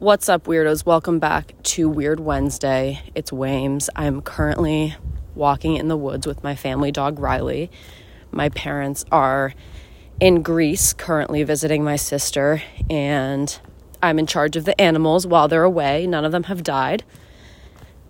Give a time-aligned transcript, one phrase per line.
[0.00, 0.86] What's up, weirdos?
[0.86, 3.02] Welcome back to Weird Wednesday.
[3.16, 3.90] It's Wames.
[3.96, 4.94] I'm currently
[5.34, 7.68] walking in the woods with my family dog, Riley.
[8.30, 9.54] My parents are
[10.20, 13.58] in Greece currently visiting my sister, and
[14.00, 16.06] I'm in charge of the animals while they're away.
[16.06, 17.02] None of them have died.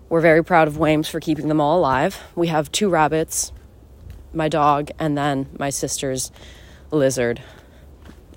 [0.09, 2.19] We're very proud of Wames for keeping them all alive.
[2.35, 3.51] We have two rabbits,
[4.31, 6.31] my dog, and then my sister's
[6.91, 7.41] lizard.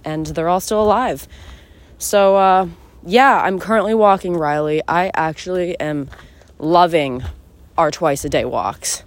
[0.06, 1.28] And they're all still alive.
[1.98, 2.68] So, uh,
[3.04, 4.82] yeah, I'm currently walking Riley.
[4.86, 6.08] I actually am
[6.58, 7.22] loving
[7.76, 9.02] our twice a day walks.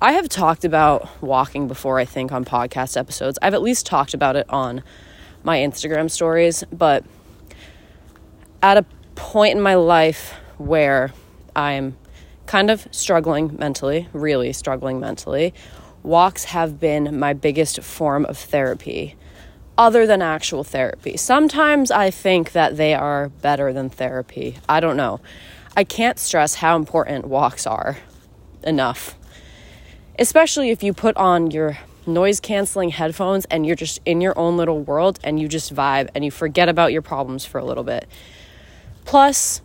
[0.00, 3.38] I have talked about walking before, I think, on podcast episodes.
[3.42, 4.82] I've at least talked about it on
[5.44, 7.04] my Instagram stories, but
[8.62, 11.12] at a point in my life where
[11.54, 11.96] I'm
[12.46, 15.54] kind of struggling mentally, really struggling mentally,
[16.02, 19.16] walks have been my biggest form of therapy
[19.78, 21.16] other than actual therapy.
[21.16, 24.58] Sometimes I think that they are better than therapy.
[24.68, 25.20] I don't know.
[25.76, 27.98] I can't stress how important walks are
[28.62, 29.16] enough.
[30.18, 34.56] Especially if you put on your noise canceling headphones and you're just in your own
[34.56, 37.84] little world and you just vibe and you forget about your problems for a little
[37.84, 38.06] bit.
[39.04, 39.62] Plus,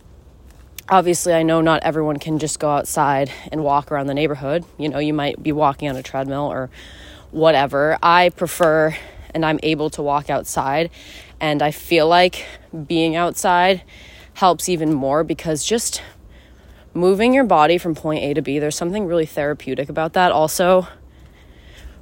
[0.88, 4.64] obviously, I know not everyone can just go outside and walk around the neighborhood.
[4.78, 6.70] You know, you might be walking on a treadmill or
[7.30, 7.98] whatever.
[8.02, 8.96] I prefer
[9.38, 10.90] and I'm able to walk outside.
[11.40, 12.44] And I feel like
[12.88, 13.84] being outside
[14.34, 16.02] helps even more because just
[16.92, 20.32] moving your body from point A to B, there's something really therapeutic about that.
[20.32, 20.88] Also,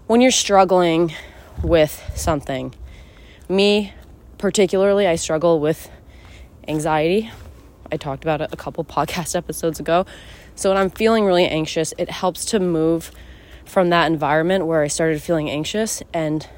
[0.07, 1.13] when you're struggling
[1.63, 2.75] with something,
[3.51, 3.93] me
[4.39, 5.91] particularly, I struggle with
[6.67, 7.31] anxiety.
[7.93, 10.07] I talked about it a couple podcast episodes ago.
[10.55, 13.11] So when I'm feeling really anxious, it helps to move
[13.67, 16.49] from that environment where I started feeling anxious and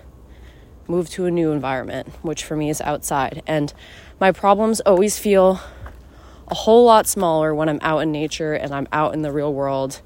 [0.89, 3.42] move to a new environment, which for me is outside.
[3.47, 3.72] And
[4.19, 5.61] my problems always feel
[6.48, 9.53] a whole lot smaller when I'm out in nature and I'm out in the real
[9.53, 10.00] world.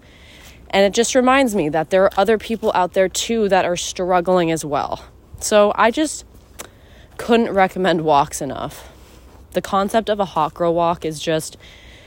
[0.71, 3.77] And it just reminds me that there are other people out there too that are
[3.77, 5.05] struggling as well.
[5.39, 6.25] So I just
[7.17, 8.91] couldn't recommend walks enough.
[9.53, 11.57] The concept of a hot girl walk is just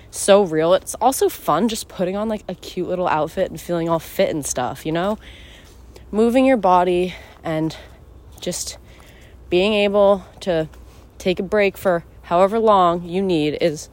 [0.10, 0.74] so real.
[0.74, 4.32] It's also fun just putting on like a cute little outfit and feeling all fit
[4.32, 5.18] and stuff, you know?
[6.12, 7.76] Moving your body and
[8.46, 8.78] just
[9.50, 10.70] being able to
[11.18, 13.90] take a break for however long you need is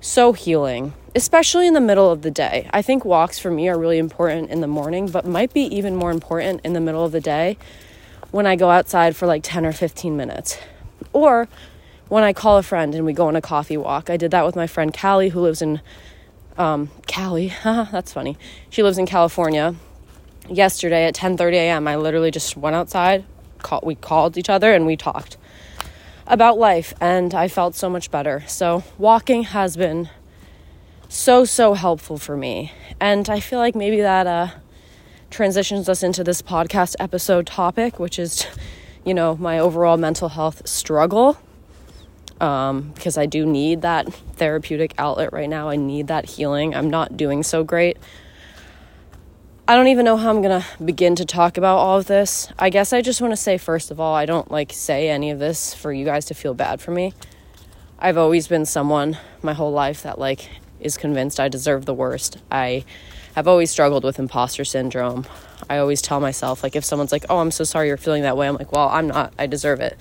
[0.00, 2.68] so healing, especially in the middle of the day.
[2.70, 5.96] I think walks for me are really important in the morning, but might be even
[5.96, 7.56] more important in the middle of the day
[8.30, 10.58] when I go outside for like 10 or 15 minutes.
[11.14, 11.48] Or
[12.08, 14.10] when I call a friend and we go on a coffee walk.
[14.10, 15.80] I did that with my friend Callie, who lives in
[16.58, 17.54] um, Cali.
[17.64, 18.36] That's funny.
[18.68, 19.76] She lives in California
[20.50, 21.88] yesterday at 10:30 a.m.
[21.88, 23.24] I literally just went outside,
[23.58, 25.36] call, we called each other and we talked
[26.26, 28.44] about life and I felt so much better.
[28.46, 30.10] So walking has been
[31.08, 32.72] so so helpful for me.
[33.00, 34.48] And I feel like maybe that uh
[35.30, 38.46] transitions us into this podcast episode topic, which is
[39.04, 41.38] you know, my overall mental health struggle.
[42.40, 45.68] Um, because I do need that therapeutic outlet right now.
[45.68, 46.74] I need that healing.
[46.74, 47.98] I'm not doing so great
[49.70, 52.48] I don't even know how I'm going to begin to talk about all of this.
[52.58, 55.30] I guess I just want to say first of all, I don't like say any
[55.30, 57.14] of this for you guys to feel bad for me.
[57.96, 62.38] I've always been someone my whole life that like is convinced I deserve the worst.
[62.50, 62.84] I
[63.36, 65.24] have always struggled with imposter syndrome.
[65.68, 68.36] I always tell myself like if someone's like, "Oh, I'm so sorry you're feeling that
[68.36, 69.32] way." I'm like, "Well, I'm not.
[69.38, 69.96] I deserve it."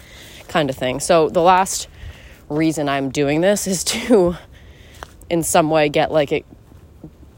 [0.47, 0.99] kind of thing.
[0.99, 1.87] So the last
[2.49, 4.35] reason I'm doing this is to
[5.29, 6.45] in some way get like it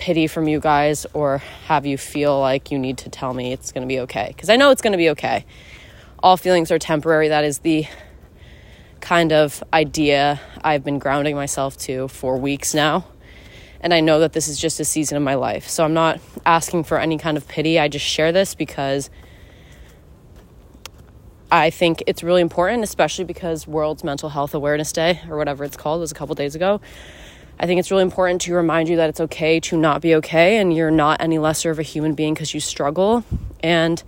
[0.01, 3.71] pity from you guys or have you feel like you need to tell me it's
[3.71, 4.33] going to be okay.
[4.35, 5.45] Because I know it's going to be okay.
[6.23, 7.27] All feelings are temporary.
[7.27, 7.85] That is the
[8.99, 13.05] kind of idea I've been grounding myself to for weeks now.
[13.79, 15.67] And I know that this is just a season of my life.
[15.67, 17.79] So I'm not asking for any kind of pity.
[17.79, 19.11] I just share this because
[21.51, 25.77] I think it's really important, especially because World's Mental Health Awareness Day, or whatever it's
[25.77, 26.81] called, was a couple days ago.
[27.59, 30.57] I think it's really important to remind you that it's okay to not be okay
[30.57, 33.23] and you're not any lesser of a human being because you struggle.
[33.61, 34.01] And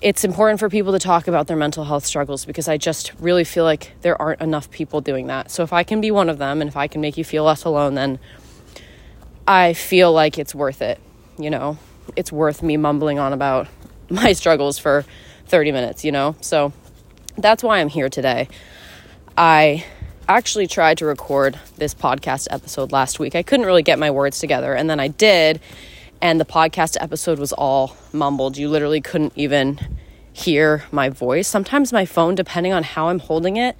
[0.00, 3.44] it's important for people to talk about their mental health struggles because I just really
[3.44, 5.52] feel like there aren't enough people doing that.
[5.52, 7.44] So if I can be one of them and if I can make you feel
[7.44, 8.18] less alone, then
[9.46, 10.98] I feel like it's worth it.
[11.38, 11.78] You know,
[12.16, 13.68] it's worth me mumbling on about
[14.10, 15.04] my struggles for
[15.46, 16.34] 30 minutes, you know?
[16.40, 16.72] So
[17.38, 18.48] that's why I'm here today.
[19.38, 19.84] I
[20.28, 23.34] actually tried to record this podcast episode last week.
[23.34, 25.60] I couldn't really get my words together, and then I did,
[26.20, 28.56] and the podcast episode was all mumbled.
[28.56, 29.80] You literally couldn't even
[30.32, 31.48] hear my voice.
[31.48, 33.76] Sometimes my phone, depending on how I'm holding it,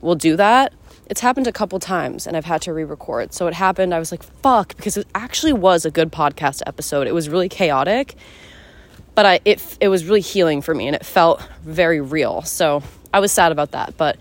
[0.00, 0.72] will do that.
[1.10, 3.32] it's happened a couple times and I've had to re record.
[3.34, 7.06] So it happened, I was like, fuck, because it actually was a good podcast episode.
[7.06, 8.14] It was really chaotic,
[9.14, 12.42] but I, it, it was really healing for me and it felt very real.
[12.42, 12.82] So
[13.12, 13.96] I was sad about that.
[13.96, 14.16] But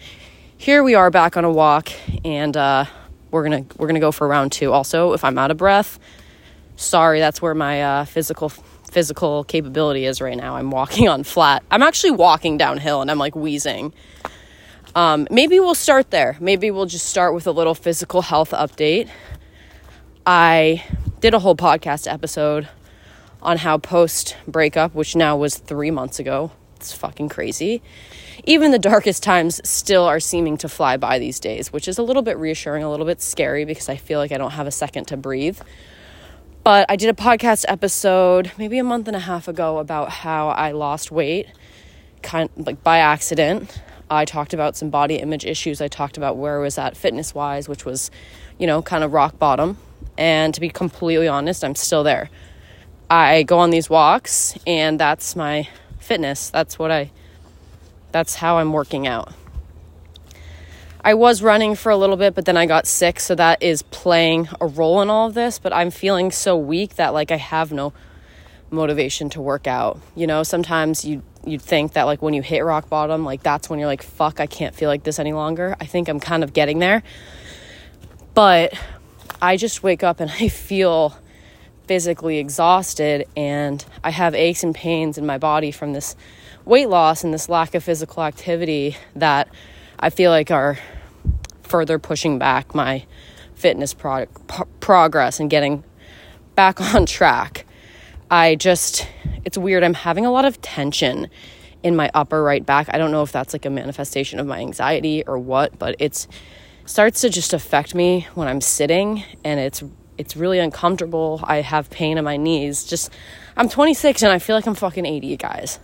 [0.63, 1.89] here we are back on a walk
[2.23, 2.85] and uh,
[3.31, 4.71] we're gonna we're gonna go for round two.
[4.71, 5.99] Also, if I'm out of breath,
[6.77, 10.55] sorry, that's where my uh, physical physical capability is right now.
[10.55, 11.63] I'm walking on flat.
[11.69, 13.91] I'm actually walking downhill and I'm like wheezing.
[14.95, 16.37] Um, maybe we'll start there.
[16.39, 19.09] Maybe we'll just start with a little physical health update.
[20.25, 20.81] I
[21.19, 22.69] did a whole podcast episode
[23.41, 27.81] on how post breakup, which now was three months ago, it's fucking crazy.
[28.43, 32.03] Even the darkest times still are seeming to fly by these days, which is a
[32.03, 34.71] little bit reassuring, a little bit scary because I feel like I don't have a
[34.71, 35.61] second to breathe.
[36.61, 40.49] But I did a podcast episode maybe a month and a half ago about how
[40.49, 41.47] I lost weight
[42.21, 43.81] kind of like by accident.
[44.09, 45.79] I talked about some body image issues.
[45.79, 48.11] I talked about where I was at fitness wise, which was,
[48.57, 49.77] you know, kind of rock bottom.
[50.17, 52.29] And to be completely honest, I'm still there.
[53.09, 55.69] I go on these walks and that's my
[56.03, 56.49] fitness.
[56.49, 57.11] That's what I
[58.11, 59.33] that's how I'm working out.
[61.05, 63.81] I was running for a little bit, but then I got sick, so that is
[63.81, 65.59] playing a role in all of this.
[65.59, 67.91] But I'm feeling so weak that like I have no
[68.71, 69.99] motivation to work out.
[70.15, 73.69] You know, sometimes you you'd think that like when you hit rock bottom, like that's
[73.69, 75.75] when you're like, fuck, I can't feel like this any longer.
[75.81, 77.03] I think I'm kind of getting there.
[78.33, 78.73] But
[79.41, 81.17] I just wake up and I feel
[81.87, 86.15] physically exhausted and I have aches and pains in my body from this
[86.65, 89.49] weight loss and this lack of physical activity that
[89.99, 90.77] I feel like are
[91.63, 93.05] further pushing back my
[93.55, 94.27] fitness pro-
[94.79, 95.83] progress and getting
[96.55, 97.65] back on track.
[98.31, 99.07] I just,
[99.45, 99.83] it's weird.
[99.83, 101.29] I'm having a lot of tension
[101.83, 102.87] in my upper right back.
[102.93, 106.27] I don't know if that's like a manifestation of my anxiety or what, but it's
[106.85, 109.83] starts to just affect me when I'm sitting and it's
[110.17, 111.41] it's really uncomfortable.
[111.43, 112.83] I have pain in my knees.
[112.83, 113.11] Just
[113.55, 115.79] I'm 26 and I feel like I'm fucking 80, guys.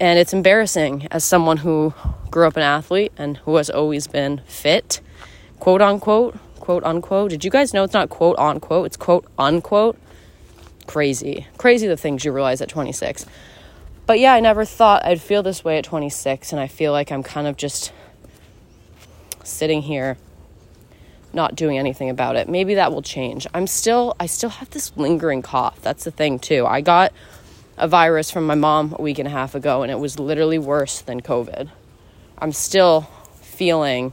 [0.00, 1.94] And it's embarrassing as someone who
[2.30, 5.00] grew up an athlete and who has always been fit,
[5.60, 7.30] quote unquote, quote unquote.
[7.30, 9.98] Did you guys know it's not quote unquote, it's quote unquote?
[10.86, 11.46] Crazy.
[11.58, 13.26] Crazy the things you realize at 26.
[14.06, 17.10] But yeah, I never thought I'd feel this way at 26, and I feel like
[17.10, 17.90] I'm kind of just
[19.42, 20.18] sitting here
[21.34, 22.48] not doing anything about it.
[22.48, 23.46] Maybe that will change.
[23.54, 25.80] I'm still I still have this lingering cough.
[25.82, 26.66] That's the thing too.
[26.66, 27.12] I got
[27.76, 30.58] a virus from my mom a week and a half ago, and it was literally
[30.58, 31.68] worse than COVID.
[32.38, 33.02] I'm still
[33.40, 34.12] feeling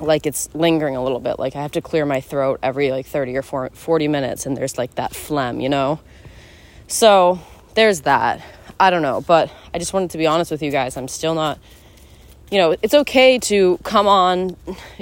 [0.00, 1.38] like it's lingering a little bit.
[1.38, 4.78] Like I have to clear my throat every like 30 or 40 minutes, and there's
[4.78, 6.00] like that phlegm, you know?
[6.88, 7.40] So
[7.74, 8.42] there's that.
[8.78, 10.96] I don't know, but I just wanted to be honest with you guys.
[10.96, 11.58] I'm still not,
[12.50, 14.56] you know, it's okay to come on,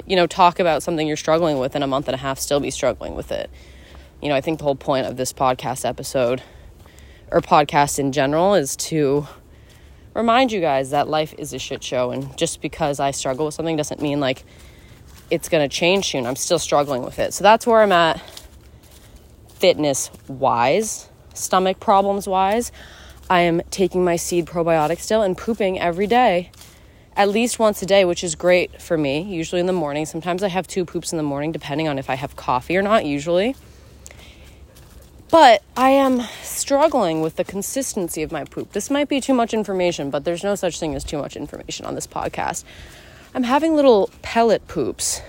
[0.05, 2.59] you know, talk about something you're struggling with in a month and a half, still
[2.59, 3.49] be struggling with it.
[4.21, 6.41] You know, I think the whole point of this podcast episode
[7.31, 9.27] or podcast in general is to
[10.15, 12.11] remind you guys that life is a shit show.
[12.11, 14.43] And just because I struggle with something doesn't mean like
[15.29, 16.25] it's going to change soon.
[16.25, 17.33] I'm still struggling with it.
[17.33, 18.21] So that's where I'm at
[19.55, 22.71] fitness wise, stomach problems wise.
[23.29, 26.51] I am taking my seed probiotic still and pooping every day,
[27.15, 30.05] at least once a day, which is great for me, usually in the morning.
[30.05, 32.81] Sometimes I have two poops in the morning, depending on if I have coffee or
[32.81, 33.55] not, usually.
[35.31, 38.73] But I am struggling with the consistency of my poop.
[38.73, 41.85] This might be too much information, but there's no such thing as too much information
[41.85, 42.63] on this podcast.
[43.33, 45.21] I'm having little pellet poops,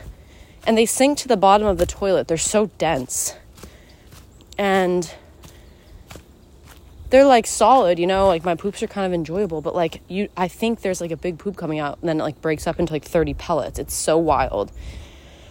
[0.66, 2.28] and they sink to the bottom of the toilet.
[2.28, 3.34] They're so dense.
[4.58, 5.12] And
[7.16, 10.28] they're like solid, you know, like my poops are kind of enjoyable, but like you
[10.36, 12.78] I think there's like a big poop coming out and then it like breaks up
[12.78, 13.78] into like 30 pellets.
[13.78, 14.70] It's so wild.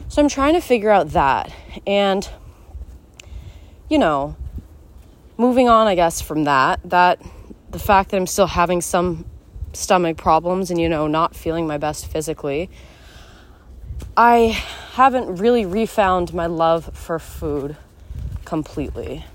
[0.07, 1.51] So I'm trying to figure out that.
[1.87, 2.29] And
[3.89, 4.35] you know,
[5.37, 7.19] moving on, I guess, from that, that
[7.71, 9.25] the fact that I'm still having some
[9.73, 12.69] stomach problems and, you know, not feeling my best physically,
[14.15, 17.75] I haven't really refound my love for food
[18.45, 19.25] completely.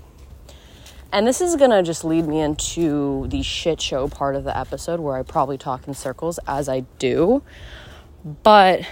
[1.13, 5.01] And this is gonna just lead me into the shit show part of the episode
[5.01, 7.43] where I probably talk in circles as I do.
[8.43, 8.85] But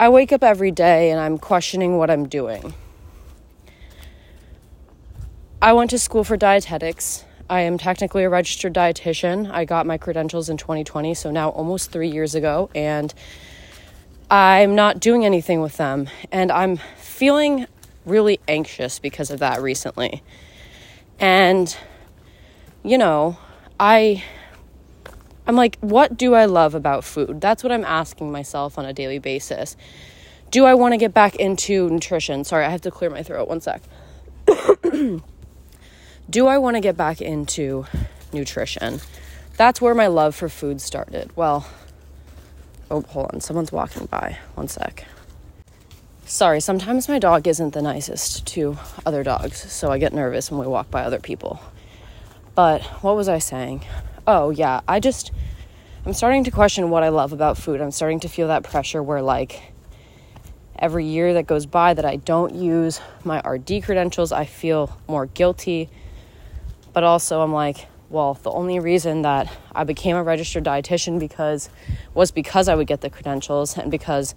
[0.00, 2.74] I wake up every day and I'm questioning what I'm doing.
[5.60, 7.24] I went to school for dietetics.
[7.50, 9.50] I am technically a registered dietitian.
[9.52, 13.12] I got my credentials in 2020, so now almost three years ago, and
[14.30, 16.08] I'm not doing anything with them.
[16.32, 17.66] And I'm feeling
[18.04, 20.22] really anxious because of that recently.
[21.18, 21.76] And,
[22.82, 23.38] you know,
[23.78, 24.22] I
[25.46, 27.40] I'm like, what do I love about food?
[27.40, 29.76] That's what I'm asking myself on a daily basis.
[30.50, 32.44] Do I want to get back into nutrition?
[32.44, 33.48] Sorry, I have to clear my throat.
[33.48, 33.82] One sec.
[36.30, 37.86] do I want to get back into
[38.32, 39.00] nutrition?
[39.56, 41.30] That's where my love for food started.
[41.36, 41.66] Well,
[42.90, 43.40] oh, hold on.
[43.40, 44.38] Someone's walking by.
[44.54, 45.06] One sec.
[46.32, 50.60] Sorry, sometimes my dog isn't the nicest to other dogs, so I get nervous when
[50.60, 51.60] we walk by other people.
[52.54, 53.84] But what was I saying?
[54.26, 55.30] Oh, yeah, I just,
[56.06, 57.82] I'm starting to question what I love about food.
[57.82, 59.74] I'm starting to feel that pressure where, like,
[60.78, 65.26] every year that goes by that I don't use my RD credentials, I feel more
[65.26, 65.90] guilty.
[66.94, 71.68] But also, I'm like, well, the only reason that I became a registered dietitian because
[72.14, 74.34] was because I would get the credentials and because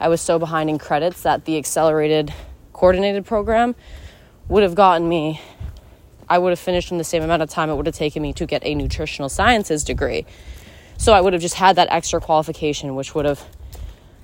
[0.00, 2.32] I was so behind in credits that the accelerated
[2.72, 3.74] coordinated program
[4.48, 5.40] would have gotten me
[6.28, 8.32] I would have finished in the same amount of time it would have taken me
[8.34, 10.26] to get a nutritional sciences degree.
[10.96, 13.42] So I would have just had that extra qualification, which would have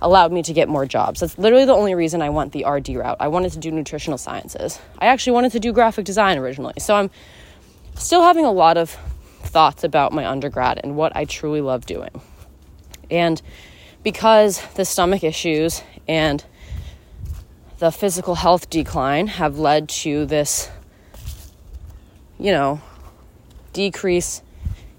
[0.00, 1.20] allowed me to get more jobs.
[1.20, 3.18] That's literally the only reason I went the RD route.
[3.20, 4.78] I wanted to do nutritional sciences.
[4.98, 6.74] I actually wanted to do graphic design originally.
[6.78, 7.10] So I'm
[7.96, 8.96] still having a lot of
[9.42, 12.20] thoughts about my undergrad and what I truly love doing.
[13.10, 13.42] And
[14.02, 16.44] because the stomach issues and
[17.78, 20.70] the physical health decline have led to this
[22.40, 22.80] you know,
[23.72, 24.42] decrease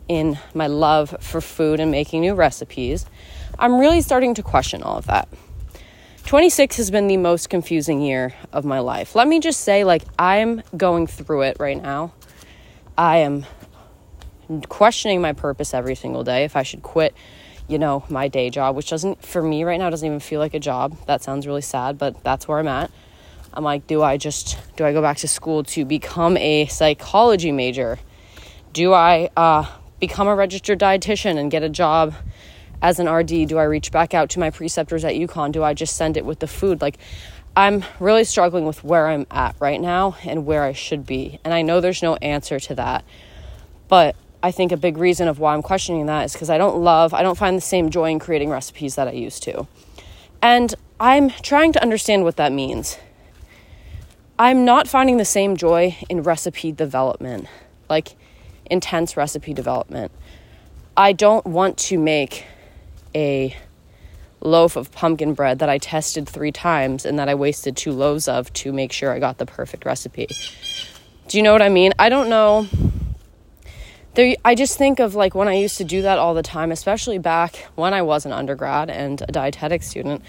[0.07, 3.05] in my love for food and making new recipes,
[3.57, 5.27] I'm really starting to question all of that.
[6.25, 9.15] 26 has been the most confusing year of my life.
[9.15, 12.13] Let me just say, like, I'm going through it right now.
[12.97, 13.45] I am
[14.69, 16.43] questioning my purpose every single day.
[16.43, 17.15] If I should quit,
[17.71, 20.53] you know, my day job, which doesn't, for me right now, doesn't even feel like
[20.53, 20.97] a job.
[21.07, 22.91] That sounds really sad, but that's where I'm at.
[23.53, 27.51] I'm like, do I just do I go back to school to become a psychology
[27.51, 27.99] major?
[28.73, 29.65] Do I uh,
[29.99, 32.13] become a registered dietitian and get a job
[32.81, 33.47] as an RD?
[33.47, 35.51] Do I reach back out to my preceptors at UConn?
[35.51, 36.81] Do I just send it with the food?
[36.81, 36.97] Like,
[37.55, 41.39] I'm really struggling with where I'm at right now and where I should be.
[41.43, 43.03] And I know there's no answer to that.
[43.89, 46.77] But I think a big reason of why I'm questioning that is because I don't
[46.83, 49.67] love, I don't find the same joy in creating recipes that I used to.
[50.41, 52.97] And I'm trying to understand what that means.
[54.39, 57.45] I'm not finding the same joy in recipe development,
[57.89, 58.15] like
[58.65, 60.11] intense recipe development.
[60.97, 62.45] I don't want to make
[63.13, 63.55] a
[64.39, 68.27] loaf of pumpkin bread that I tested three times and that I wasted two loaves
[68.27, 70.27] of to make sure I got the perfect recipe.
[71.27, 71.93] Do you know what I mean?
[71.99, 72.67] I don't know.
[74.13, 76.71] There, I just think of like when I used to do that all the time,
[76.71, 80.21] especially back when I was an undergrad and a dietetic student.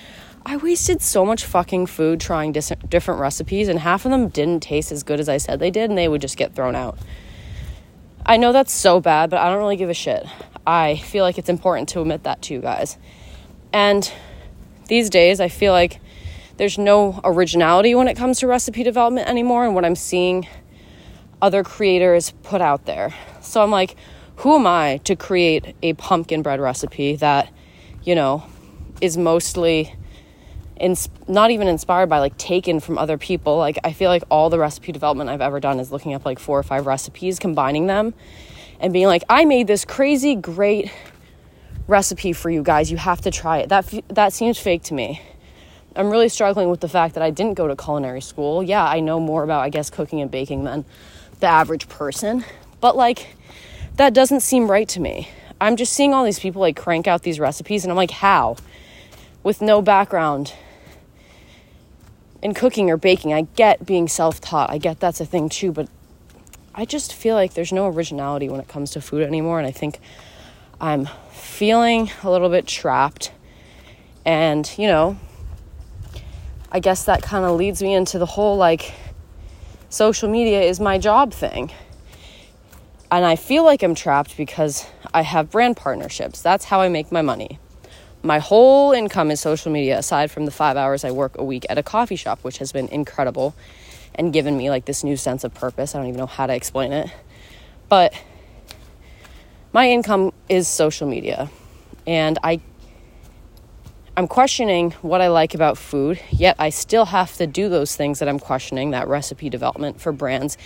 [0.47, 4.63] I wasted so much fucking food trying dis- different recipes, and half of them didn't
[4.63, 6.97] taste as good as I said they did, and they would just get thrown out.
[8.25, 10.27] I know that's so bad, but I don't really give a shit.
[10.65, 12.99] I feel like it's important to admit that to you guys.
[13.73, 14.13] And
[14.87, 16.01] these days, I feel like
[16.57, 20.47] there's no originality when it comes to recipe development anymore, and what I'm seeing
[21.43, 23.13] other creators put out there.
[23.43, 23.97] So I'm like,
[24.37, 27.53] who am I to create a pumpkin bread recipe that,
[28.03, 28.45] you know,
[29.01, 29.95] is mostly
[30.81, 33.59] ins- not even inspired by like taken from other people?
[33.59, 36.39] Like i feel like all the recipe development i've ever done is looking up like
[36.39, 38.15] four or five recipes combining them
[38.81, 40.91] and being like i made this crazy great
[41.87, 42.91] recipe for you guys.
[42.91, 43.69] You have to try it.
[43.69, 45.21] That f- that seems fake to me.
[45.95, 48.63] I'm really struggling with the fact that i didn't go to culinary school.
[48.63, 50.85] Yeah i know more about i guess cooking and baking than
[51.43, 52.45] the average person
[52.81, 53.37] but like
[53.97, 55.29] that doesn't seem right to me
[55.61, 58.57] i'm just seeing all these people like crank out these recipes and i'm like how
[59.43, 60.55] with no background
[62.43, 63.33] in cooking or baking.
[63.33, 65.89] I get being self taught, I get that's a thing too, but
[66.75, 69.59] I just feel like there's no originality when it comes to food anymore.
[69.59, 70.01] And I think
[70.81, 73.31] I'm feeling a little bit trapped.
[74.25, 75.19] And, you know,
[76.71, 78.93] I guess that kind of leads me into the whole like
[79.93, 81.71] social media is my job thing.
[83.11, 86.41] And I feel like I'm trapped because I have brand partnerships.
[86.41, 87.59] That's how I make my money
[88.23, 91.67] my whole income is social media aside from the five hours I work a week
[91.69, 93.55] at a coffee shop, which has been incredible
[94.15, 95.95] and given me like this new sense of purpose.
[95.95, 97.11] I don't even know how to explain it.
[97.89, 98.15] But
[99.73, 101.51] my income is social media.
[102.07, 102.61] And I
[104.15, 108.19] I'm questioning what I like about food, yet I still have to do those things
[108.19, 110.59] that I'm questioning, that recipe development for brands,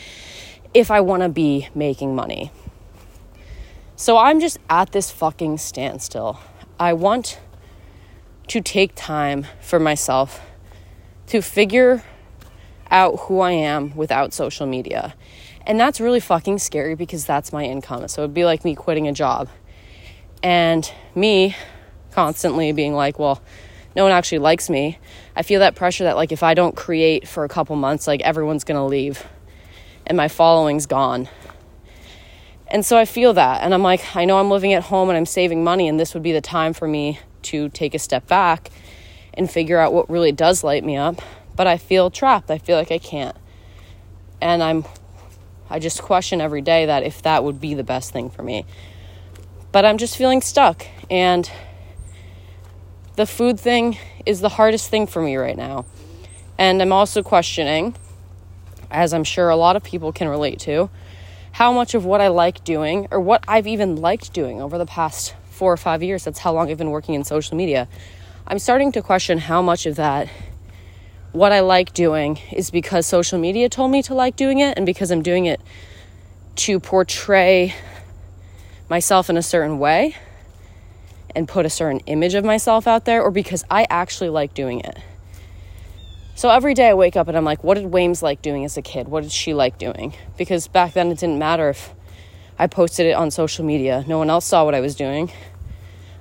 [0.74, 2.50] if I want to be making money.
[3.94, 6.40] So I'm just at this fucking standstill.
[6.80, 7.38] I want
[8.48, 10.40] to take time for myself
[11.28, 12.02] to figure
[12.90, 15.14] out who I am without social media.
[15.64, 18.08] And that's really fucking scary because that's my income.
[18.08, 19.48] So it'd be like me quitting a job.
[20.42, 21.54] And me
[22.16, 23.42] constantly being like, well,
[23.94, 24.98] no one actually likes me.
[25.36, 28.22] I feel that pressure that like if I don't create for a couple months, like
[28.22, 29.22] everyone's going to leave
[30.06, 31.28] and my following's gone.
[32.68, 35.16] And so I feel that and I'm like, I know I'm living at home and
[35.18, 38.26] I'm saving money and this would be the time for me to take a step
[38.26, 38.70] back
[39.34, 41.20] and figure out what really does light me up,
[41.54, 42.50] but I feel trapped.
[42.50, 43.36] I feel like I can't.
[44.40, 44.86] And I'm
[45.68, 48.64] I just question every day that if that would be the best thing for me.
[49.70, 51.50] But I'm just feeling stuck and
[53.16, 55.86] the food thing is the hardest thing for me right now.
[56.58, 57.96] And I'm also questioning,
[58.90, 60.90] as I'm sure a lot of people can relate to,
[61.52, 64.86] how much of what I like doing or what I've even liked doing over the
[64.86, 67.88] past four or five years, that's how long I've been working in social media.
[68.46, 70.28] I'm starting to question how much of that,
[71.32, 74.84] what I like doing, is because social media told me to like doing it and
[74.84, 75.60] because I'm doing it
[76.56, 77.74] to portray
[78.90, 80.14] myself in a certain way
[81.34, 84.80] and put a certain image of myself out there or because I actually like doing
[84.80, 84.98] it.
[86.34, 88.76] So every day I wake up and I'm like, what did Wames like doing as
[88.76, 89.08] a kid?
[89.08, 90.14] What did she like doing?
[90.36, 91.94] Because back then it didn't matter if
[92.58, 94.04] I posted it on social media.
[94.06, 95.32] No one else saw what I was doing.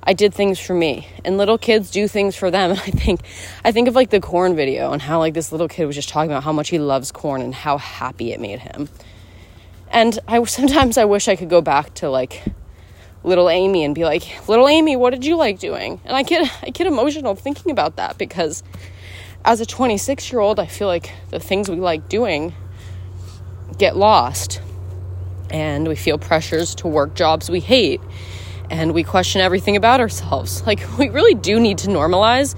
[0.07, 1.07] I did things for me.
[1.25, 2.71] And little kids do things for them.
[2.71, 3.21] And I think
[3.63, 6.09] I think of like the corn video and how like this little kid was just
[6.09, 8.87] talking about how much he loves corn and how happy it made him.
[9.89, 12.43] And I sometimes I wish I could go back to like
[13.25, 16.51] little Amy and be like, "Little Amy, what did you like doing?" And I get
[16.61, 18.63] I get emotional thinking about that because
[19.43, 22.53] as a 26-year-old, I feel like the things we like doing
[23.77, 24.61] get lost.
[25.51, 28.01] And we feel pressures to work jobs we hate.
[28.71, 30.65] And we question everything about ourselves.
[30.65, 32.55] Like we really do need to normalize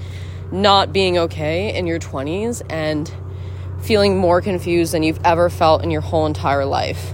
[0.52, 3.14] not being okay in your 20s and
[3.82, 7.14] feeling more confused than you've ever felt in your whole entire life.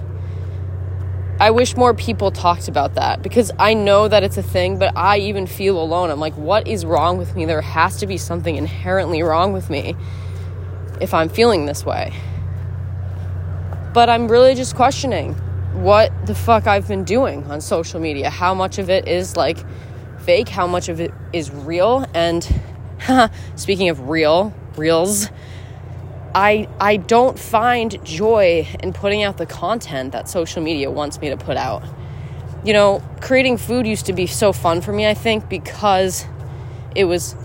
[1.39, 4.95] I wish more people talked about that because I know that it's a thing, but
[4.95, 6.09] I even feel alone.
[6.09, 7.45] I'm like, what is wrong with me?
[7.45, 9.95] There has to be something inherently wrong with me
[11.01, 12.13] if I'm feeling this way.
[13.93, 15.33] But I'm really just questioning
[15.73, 18.29] what the fuck I've been doing on social media.
[18.29, 19.57] How much of it is like
[20.19, 22.05] fake, how much of it is real.
[22.13, 22.47] And
[23.55, 25.29] speaking of real, reels,
[26.35, 31.29] I I don't find joy in putting out the content that social media wants me
[31.29, 31.83] to put out.
[32.63, 36.25] You know, creating food used to be so fun for me, I think, because
[36.95, 37.35] it was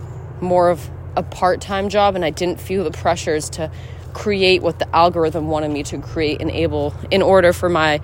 [0.41, 3.71] more of a part-time job and I didn't feel the pressures to
[4.15, 8.01] create what the algorithm wanted me to create and able in order for my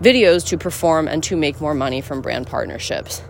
[0.00, 3.22] videos to perform and to make more money from brand partnerships.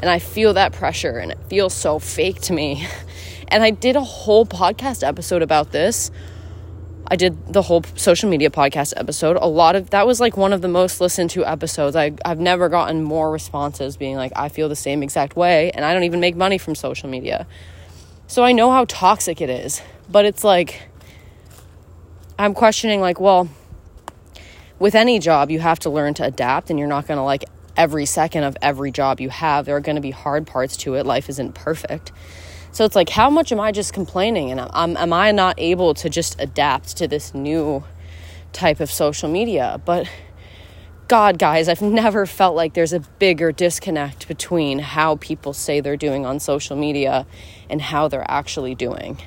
[0.00, 2.86] And I feel that pressure and it feels so fake to me.
[3.50, 6.10] And I did a whole podcast episode about this
[7.10, 9.38] I did the whole social media podcast episode.
[9.40, 11.96] A lot of that was like one of the most listened to episodes.
[11.96, 15.86] I, I've never gotten more responses being like, I feel the same exact way, and
[15.86, 17.46] I don't even make money from social media.
[18.26, 20.82] So I know how toxic it is, but it's like,
[22.38, 23.48] I'm questioning, like, well,
[24.78, 27.46] with any job, you have to learn to adapt, and you're not going to like
[27.74, 29.64] every second of every job you have.
[29.64, 31.06] There are going to be hard parts to it.
[31.06, 32.12] Life isn't perfect.
[32.78, 34.52] So it's like, how much am I just complaining?
[34.52, 37.82] And am, am I not able to just adapt to this new
[38.52, 39.82] type of social media?
[39.84, 40.08] But
[41.08, 45.96] God, guys, I've never felt like there's a bigger disconnect between how people say they're
[45.96, 47.26] doing on social media
[47.68, 49.20] and how they're actually doing.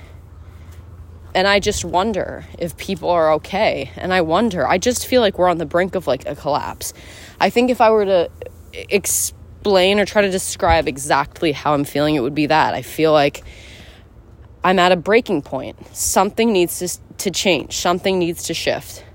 [1.36, 3.92] And I just wonder if people are okay.
[3.98, 6.94] And I wonder, I just feel like we're on the brink of like a collapse.
[7.38, 8.32] I think if I were to
[8.72, 12.74] explain explain or try to describe exactly how I'm feeling, it would be that.
[12.74, 13.44] I feel like
[14.64, 15.96] I'm at a breaking point.
[15.96, 19.06] Something needs to, to change, something needs to shift.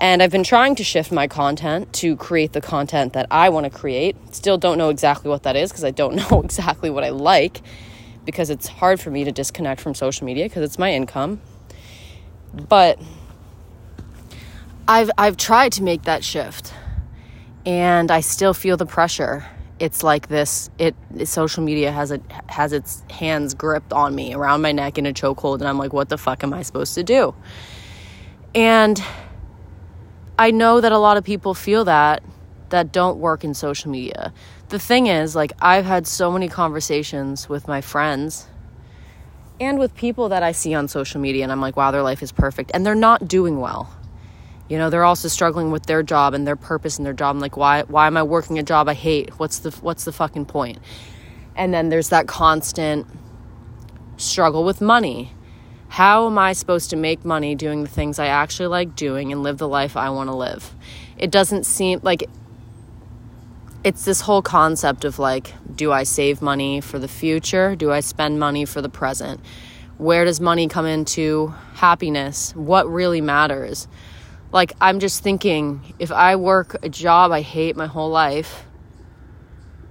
[0.00, 3.64] And I've been trying to shift my content to create the content that I want
[3.64, 4.16] to create.
[4.34, 7.62] Still don't know exactly what that is because I don't know exactly what I like
[8.24, 11.40] because it's hard for me to disconnect from social media because it's my income.
[12.52, 13.00] But
[14.88, 16.72] I've I've tried to make that shift
[17.66, 19.44] and I still feel the pressure.
[19.78, 20.70] It's like this.
[20.78, 25.06] It social media has it has its hands gripped on me around my neck in
[25.06, 27.34] a chokehold, and I'm like, what the fuck am I supposed to do?
[28.54, 29.02] And
[30.38, 32.22] I know that a lot of people feel that
[32.70, 34.32] that don't work in social media.
[34.68, 38.48] The thing is, like, I've had so many conversations with my friends
[39.60, 42.22] and with people that I see on social media, and I'm like, wow, their life
[42.22, 43.92] is perfect, and they're not doing well
[44.68, 47.40] you know they're also struggling with their job and their purpose in their job I'm
[47.40, 50.46] like why why am i working a job i hate what's the what's the fucking
[50.46, 50.76] point?
[50.76, 50.86] point
[51.56, 53.06] and then there's that constant
[54.16, 55.32] struggle with money
[55.88, 59.42] how am i supposed to make money doing the things i actually like doing and
[59.42, 60.74] live the life i want to live
[61.16, 62.24] it doesn't seem like
[63.84, 67.76] it's this whole concept of like, do I save money for the future?
[67.76, 69.40] Do I spend money for the present?
[69.98, 72.56] Where does money come into happiness?
[72.56, 73.86] What really matters?
[74.54, 78.64] Like, I'm just thinking if I work a job I hate my whole life,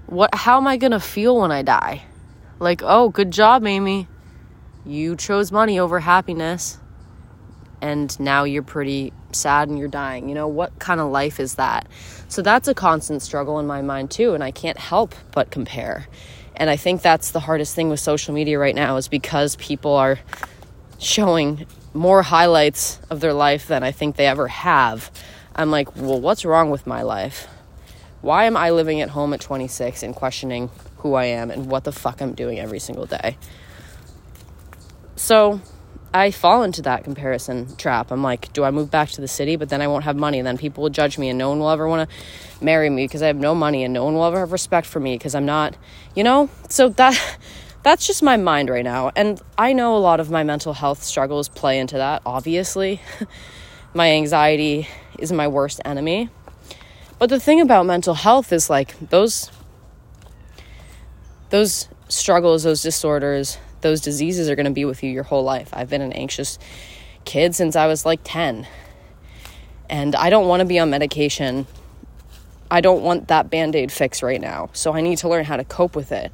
[0.05, 2.03] what how am I going to feel when I die?
[2.59, 4.07] Like, "Oh, good job, Amy.
[4.85, 6.79] You chose money over happiness."
[7.81, 10.29] And now you're pretty sad and you're dying.
[10.29, 11.89] You know, what kind of life is that?
[12.29, 16.07] So that's a constant struggle in my mind too, and I can't help but compare.
[16.55, 19.93] And I think that's the hardest thing with social media right now is because people
[19.93, 20.19] are
[20.99, 25.11] showing more highlights of their life than I think they ever have.
[25.55, 27.47] I'm like, well, what's wrong with my life?
[28.21, 31.83] Why am I living at home at 26 and questioning who I am and what
[31.83, 33.37] the fuck I'm doing every single day?
[35.15, 35.61] So
[36.13, 38.11] I fall into that comparison trap.
[38.11, 39.55] I'm like, do I move back to the city?
[39.55, 41.59] But then I won't have money, and then people will judge me, and no one
[41.59, 44.25] will ever want to marry me because I have no money, and no one will
[44.25, 45.75] ever have respect for me because I'm not,
[46.15, 46.49] you know.
[46.69, 47.19] So that
[47.83, 51.03] that's just my mind right now, and I know a lot of my mental health
[51.03, 52.21] struggles play into that.
[52.25, 53.01] Obviously,
[53.93, 54.87] my anxiety
[55.19, 56.29] is my worst enemy.
[57.19, 59.51] But the thing about mental health is like those
[61.49, 65.69] those struggles, those disorders, those diseases are going to be with you your whole life.
[65.71, 66.57] I've been an anxious
[67.25, 68.67] kid since I was like 10.
[69.89, 71.67] And I don't want to be on medication.
[72.71, 74.69] I don't want that band aid fix right now.
[74.73, 76.31] So I need to learn how to cope with it.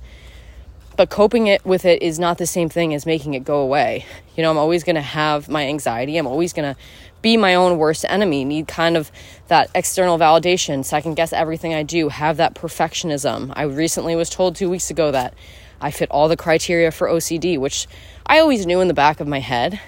[0.99, 4.05] But coping it with it is not the same thing as making it go away.
[4.35, 6.17] You know, I'm always going to have my anxiety.
[6.17, 6.81] I'm always going to
[7.21, 9.09] be my own worst enemy, need kind of
[9.47, 13.53] that external validation, second guess everything I do, have that perfectionism.
[13.55, 15.35] I recently was told two weeks ago that
[15.79, 17.87] I fit all the criteria for OCD, which
[18.25, 19.79] I always knew in the back of my head.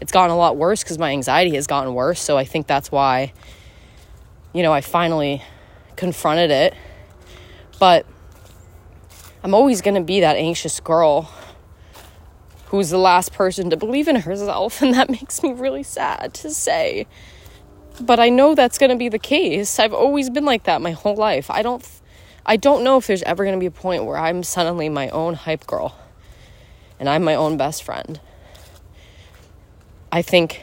[0.00, 2.20] It's gotten a lot worse because my anxiety has gotten worse.
[2.20, 3.32] So I think that's why,
[4.52, 5.42] you know, I finally
[5.96, 6.74] confronted it.
[7.80, 8.06] But
[9.42, 11.30] I'm always going to be that anxious girl
[12.66, 14.82] who's the last person to believe in herself.
[14.82, 17.06] And that makes me really sad to say.
[18.00, 19.78] But I know that's going to be the case.
[19.78, 21.50] I've always been like that my whole life.
[21.50, 21.86] I don't
[22.46, 25.10] I don't know if there's ever going to be a point where I'm suddenly my
[25.10, 25.94] own hype girl
[26.98, 28.20] and I'm my own best friend.
[30.10, 30.62] I think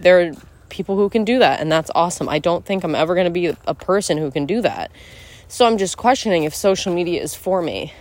[0.00, 0.32] there are
[0.68, 2.28] people who can do that, and that's awesome.
[2.28, 4.90] I don't think I'm ever going to be a person who can do that.
[5.46, 7.92] So I'm just questioning if social media is for me.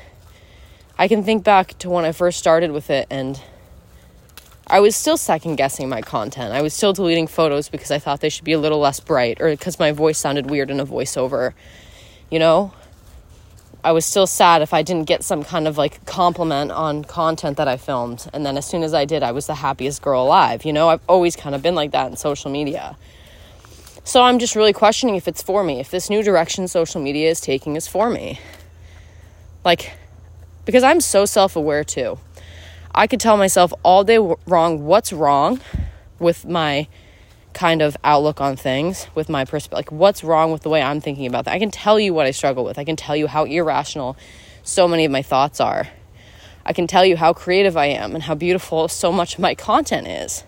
[1.00, 3.42] I can think back to when I first started with it, and
[4.68, 6.54] I was still second guessing my content.
[6.54, 9.40] I was still deleting photos because I thought they should be a little less bright
[9.40, 11.54] or because my voice sounded weird in a voiceover.
[12.30, 12.74] You know,
[13.82, 17.56] I was still sad if I didn't get some kind of like compliment on content
[17.56, 18.30] that I filmed.
[18.34, 20.66] And then as soon as I did, I was the happiest girl alive.
[20.66, 22.98] You know, I've always kind of been like that in social media.
[24.04, 27.30] So I'm just really questioning if it's for me, if this new direction social media
[27.30, 28.42] is taking is for me.
[29.64, 29.94] Like,
[30.66, 32.20] because I'm so self aware too.
[32.94, 34.18] I could tell myself all day
[34.48, 35.62] wrong what's wrong
[36.20, 36.88] with my
[37.54, 41.02] kind of outlook on things with my perspective like what's wrong with the way i'm
[41.02, 41.54] thinking about that.
[41.54, 42.78] I can tell you what i struggle with.
[42.78, 44.16] I can tell you how irrational
[44.64, 45.88] so many of my thoughts are.
[46.66, 49.56] I can tell you how creative i am and how beautiful so much of my
[49.56, 50.44] content is.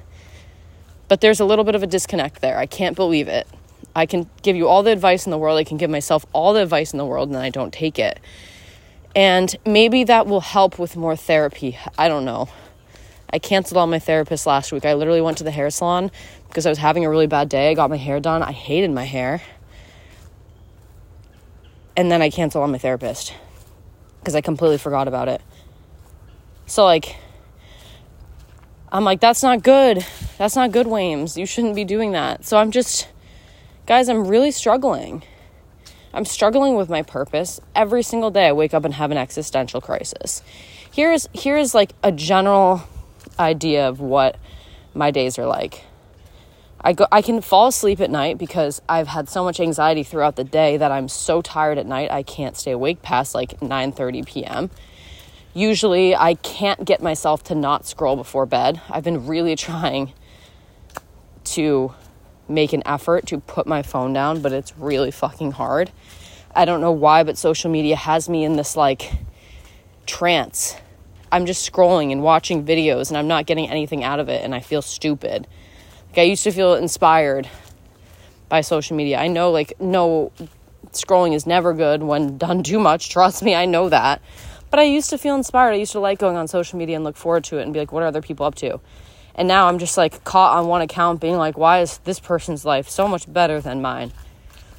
[1.08, 2.58] But there's a little bit of a disconnect there.
[2.58, 3.48] I can't believe it.
[3.96, 5.58] I can give you all the advice in the world.
[5.58, 7.98] I can give myself all the advice in the world and then i don't take
[8.00, 8.20] it
[9.16, 12.48] and maybe that will help with more therapy i don't know
[13.34, 14.86] I canceled all my therapists last week.
[14.86, 16.12] I literally went to the hair salon
[16.48, 17.70] because I was having a really bad day.
[17.70, 18.44] I got my hair done.
[18.44, 19.42] I hated my hair.
[21.96, 23.34] And then I canceled on my therapist
[24.20, 25.42] because I completely forgot about it.
[26.66, 27.16] So, like,
[28.92, 30.06] I'm like, that's not good.
[30.38, 31.38] That's not good, Wames.
[31.38, 32.46] You shouldn't be doing that.
[32.46, 33.08] So, I'm just,
[33.86, 35.24] guys, I'm really struggling.
[36.14, 37.60] I'm struggling with my purpose.
[37.76, 40.42] Every single day I wake up and have an existential crisis.
[40.92, 42.84] Here's here's like a general
[43.40, 44.38] idea of what
[44.94, 45.86] my days are like.
[46.82, 50.36] I go I can fall asleep at night because I've had so much anxiety throughout
[50.36, 54.26] the day that I'm so tired at night I can't stay awake past like 9:30
[54.26, 54.70] p.m.
[55.54, 58.82] Usually I can't get myself to not scroll before bed.
[58.90, 60.14] I've been really trying
[61.44, 61.94] to
[62.52, 65.92] make an effort to put my phone down, but it's really fucking hard.
[66.54, 69.12] I don't know why, but social media has me in this like
[70.06, 70.76] trance
[71.32, 74.54] I'm just scrolling and watching videos and I'm not getting anything out of it and
[74.54, 75.48] I feel stupid.
[76.10, 77.50] Like I used to feel inspired
[78.50, 79.18] by social media.
[79.18, 80.34] I know like no
[80.92, 83.10] scrolling is never good when done too much.
[83.10, 84.22] Trust me, I know that.
[84.70, 85.72] But I used to feel inspired.
[85.72, 87.80] I used to like going on social media and look forward to it and be
[87.80, 88.82] like, what are other people up to?
[89.36, 92.66] And now I'm just like caught on one account being like, why is this person's
[92.66, 94.12] life so much better than mine?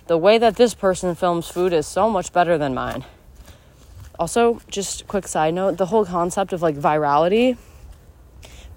[0.06, 3.04] the way that this person films food is so much better than mine.
[4.18, 7.56] Also, just quick side note the whole concept of like virality,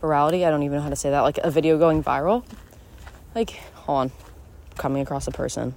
[0.02, 2.46] virality, I don't even know how to say that, like a video going viral.
[3.34, 4.12] Like, hold on,
[4.78, 5.76] coming across a person.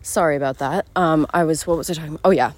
[0.00, 0.86] Sorry about that.
[0.96, 2.20] Um, I was, what was I talking about?
[2.24, 2.52] Oh, yeah.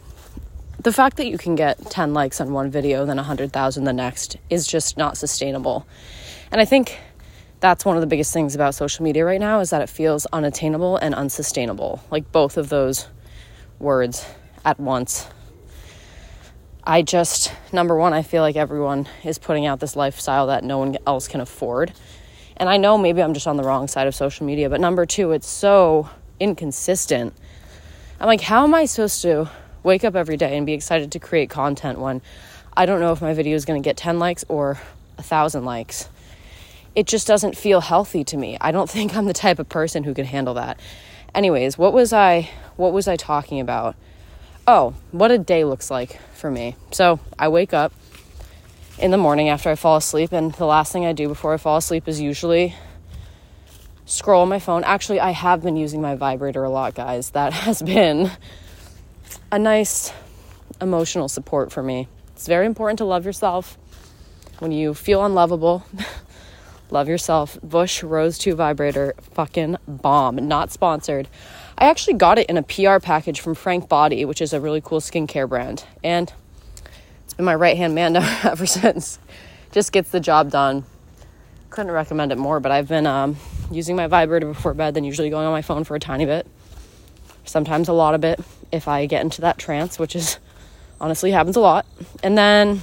[0.82, 4.38] The fact that you can get 10 likes on one video, then 100,000 the next
[4.48, 5.86] is just not sustainable.
[6.50, 6.98] And I think
[7.60, 10.24] that's one of the biggest things about social media right now is that it feels
[10.32, 12.02] unattainable and unsustainable.
[12.10, 13.08] Like both of those
[13.78, 14.24] words
[14.64, 15.28] at once.
[16.82, 20.78] I just, number one, I feel like everyone is putting out this lifestyle that no
[20.78, 21.92] one else can afford.
[22.56, 25.04] And I know maybe I'm just on the wrong side of social media, but number
[25.04, 26.08] two, it's so
[26.40, 27.34] inconsistent.
[28.18, 29.50] I'm like, how am I supposed to
[29.82, 32.22] wake up every day and be excited to create content when
[32.76, 34.78] I don't know if my video is going to get 10 likes or
[35.18, 36.08] a thousand likes?
[36.94, 38.56] it just doesn't feel healthy to me.
[38.60, 40.78] I don't think I'm the type of person who can handle that.
[41.34, 43.94] Anyways, what was I what was I talking about?
[44.66, 46.76] Oh, what a day looks like for me.
[46.92, 47.92] So, I wake up
[48.98, 51.56] in the morning after I fall asleep and the last thing I do before I
[51.56, 52.74] fall asleep is usually
[54.06, 54.84] scroll on my phone.
[54.84, 57.30] Actually, I have been using my vibrator a lot, guys.
[57.30, 58.30] That has been
[59.52, 60.12] a nice
[60.80, 62.08] emotional support for me.
[62.34, 63.76] It's very important to love yourself.
[64.58, 65.84] When you feel unlovable,
[66.90, 67.58] Love yourself.
[67.62, 69.14] Bush Rose 2 vibrator.
[69.32, 70.36] Fucking bomb.
[70.36, 71.28] Not sponsored.
[71.78, 74.80] I actually got it in a PR package from Frank Body, which is a really
[74.80, 75.84] cool skincare brand.
[76.02, 76.32] And
[77.24, 79.18] it's been my right hand man ever since.
[79.72, 80.84] Just gets the job done.
[81.70, 83.36] Couldn't recommend it more, but I've been um,
[83.70, 86.46] using my vibrator before bed, then usually going on my phone for a tiny bit.
[87.44, 88.40] Sometimes a lot of it
[88.72, 90.38] if I get into that trance, which is
[91.00, 91.86] honestly happens a lot.
[92.22, 92.82] And then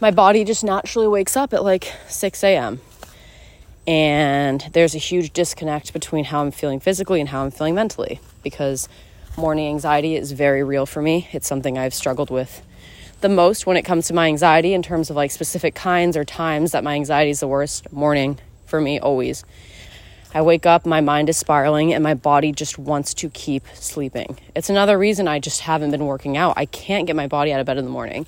[0.00, 2.80] my body just naturally wakes up at like 6 a.m.
[3.86, 8.20] And there's a huge disconnect between how I'm feeling physically and how I'm feeling mentally
[8.42, 8.88] because
[9.36, 11.28] morning anxiety is very real for me.
[11.32, 12.62] It's something I've struggled with
[13.20, 16.24] the most when it comes to my anxiety in terms of like specific kinds or
[16.24, 17.92] times that my anxiety is the worst.
[17.92, 19.44] Morning for me, always.
[20.34, 24.38] I wake up, my mind is spiraling, and my body just wants to keep sleeping.
[24.54, 26.54] It's another reason I just haven't been working out.
[26.56, 28.26] I can't get my body out of bed in the morning.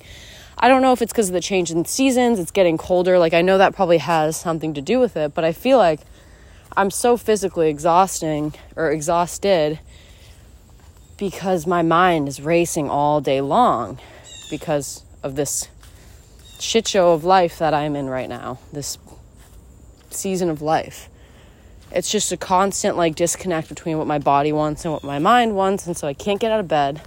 [0.57, 3.19] I don't know if it's because of the change in seasons, it's getting colder.
[3.19, 5.99] Like, I know that probably has something to do with it, but I feel like
[6.75, 9.79] I'm so physically exhausting or exhausted
[11.17, 13.99] because my mind is racing all day long
[14.49, 15.69] because of this
[16.59, 18.97] shit show of life that I'm in right now, this
[20.09, 21.09] season of life.
[21.93, 25.55] It's just a constant like disconnect between what my body wants and what my mind
[25.55, 27.01] wants, and so I can't get out of bed.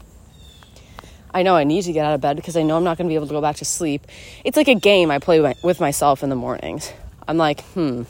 [1.33, 3.09] I know I need to get out of bed because I know I'm not going
[3.09, 4.07] to be able to go back to sleep.
[4.45, 6.93] It's like a game I play with myself in the mornings.
[7.27, 8.03] I'm like, hmm,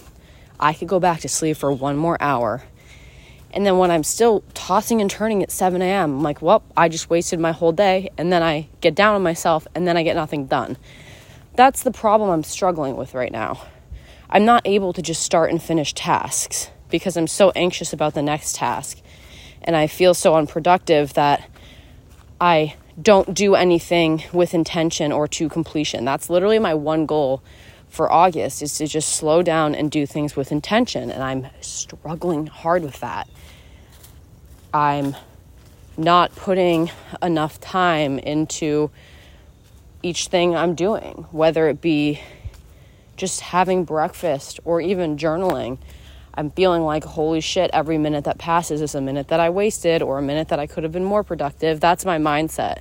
[0.60, 2.62] I could go back to sleep for one more hour.
[3.54, 6.88] And then when I'm still tossing and turning at 7 a.m., I'm like, well, I
[6.88, 8.10] just wasted my whole day.
[8.18, 10.76] And then I get down on myself and then I get nothing done.
[11.54, 13.62] That's the problem I'm struggling with right now.
[14.30, 18.22] I'm not able to just start and finish tasks because I'm so anxious about the
[18.22, 19.00] next task.
[19.62, 21.48] And I feel so unproductive that
[22.40, 26.04] I don't do anything with intention or to completion.
[26.04, 27.42] That's literally my one goal
[27.88, 32.46] for August is to just slow down and do things with intention and I'm struggling
[32.48, 33.28] hard with that.
[34.72, 35.14] I'm
[35.96, 36.90] not putting
[37.22, 38.90] enough time into
[40.02, 42.20] each thing I'm doing, whether it be
[43.16, 45.78] just having breakfast or even journaling
[46.36, 50.02] I'm feeling like, holy shit, every minute that passes is a minute that I wasted
[50.02, 51.78] or a minute that I could have been more productive.
[51.78, 52.78] That's my mindset.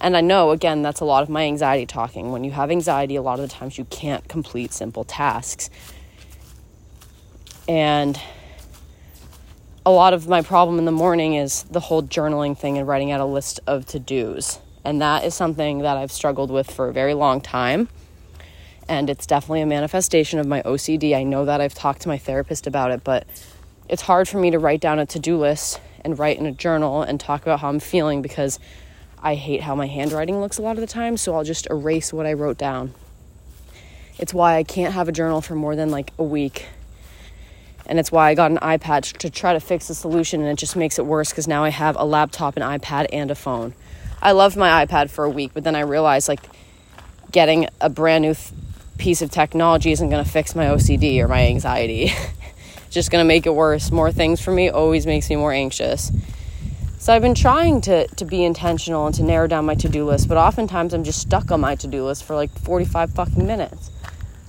[0.00, 2.32] And I know, again, that's a lot of my anxiety talking.
[2.32, 5.70] When you have anxiety, a lot of the times you can't complete simple tasks.
[7.68, 8.20] And
[9.86, 13.12] a lot of my problem in the morning is the whole journaling thing and writing
[13.12, 14.58] out a list of to dos.
[14.84, 17.88] And that is something that I've struggled with for a very long time
[18.90, 21.14] and it's definitely a manifestation of my OCD.
[21.14, 23.24] I know that I've talked to my therapist about it, but
[23.88, 26.50] it's hard for me to write down a to do list and write in a
[26.50, 28.58] journal and talk about how I'm feeling because
[29.22, 32.12] I hate how my handwriting looks a lot of the time, so I'll just erase
[32.12, 32.92] what I wrote down.
[34.18, 36.66] It's why I can't have a journal for more than like a week.
[37.86, 40.58] And it's why I got an iPad to try to fix the solution, and it
[40.58, 43.72] just makes it worse because now I have a laptop, an iPad, and a phone.
[44.20, 46.40] I loved my iPad for a week, but then I realized like
[47.30, 48.52] getting a brand new th-
[49.00, 52.12] piece of technology isn't going to fix my OCD or my anxiety.
[52.90, 53.90] just going to make it worse.
[53.90, 56.12] More things for me always makes me more anxious.
[56.98, 60.04] So I've been trying to, to be intentional and to narrow down my to do
[60.04, 63.46] list, but oftentimes I'm just stuck on my to do list for like 45 fucking
[63.46, 63.90] minutes.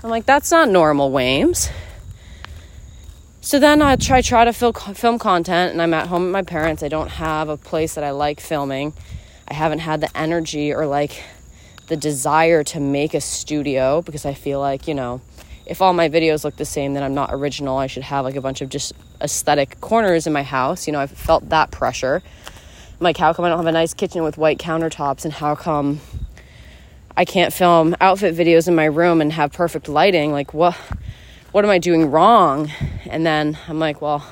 [0.03, 1.69] I'm like, that's not normal, Wames.
[3.39, 6.41] so then I try try to film film content, and I'm at home with my
[6.41, 6.83] parents.
[6.83, 8.93] I don't have a place that I like filming.
[9.47, 11.23] I haven't had the energy or like
[11.91, 15.19] the desire to make a studio because I feel like you know,
[15.65, 17.77] if all my videos look the same, then I'm not original.
[17.77, 20.87] I should have like a bunch of just aesthetic corners in my house.
[20.87, 22.23] You know, I've felt that pressure.
[22.25, 25.53] I'm like, how come I don't have a nice kitchen with white countertops, and how
[25.53, 25.99] come
[27.17, 30.31] I can't film outfit videos in my room and have perfect lighting?
[30.31, 30.77] Like, what?
[31.51, 32.71] what am I doing wrong?
[33.09, 34.25] And then I'm like, well,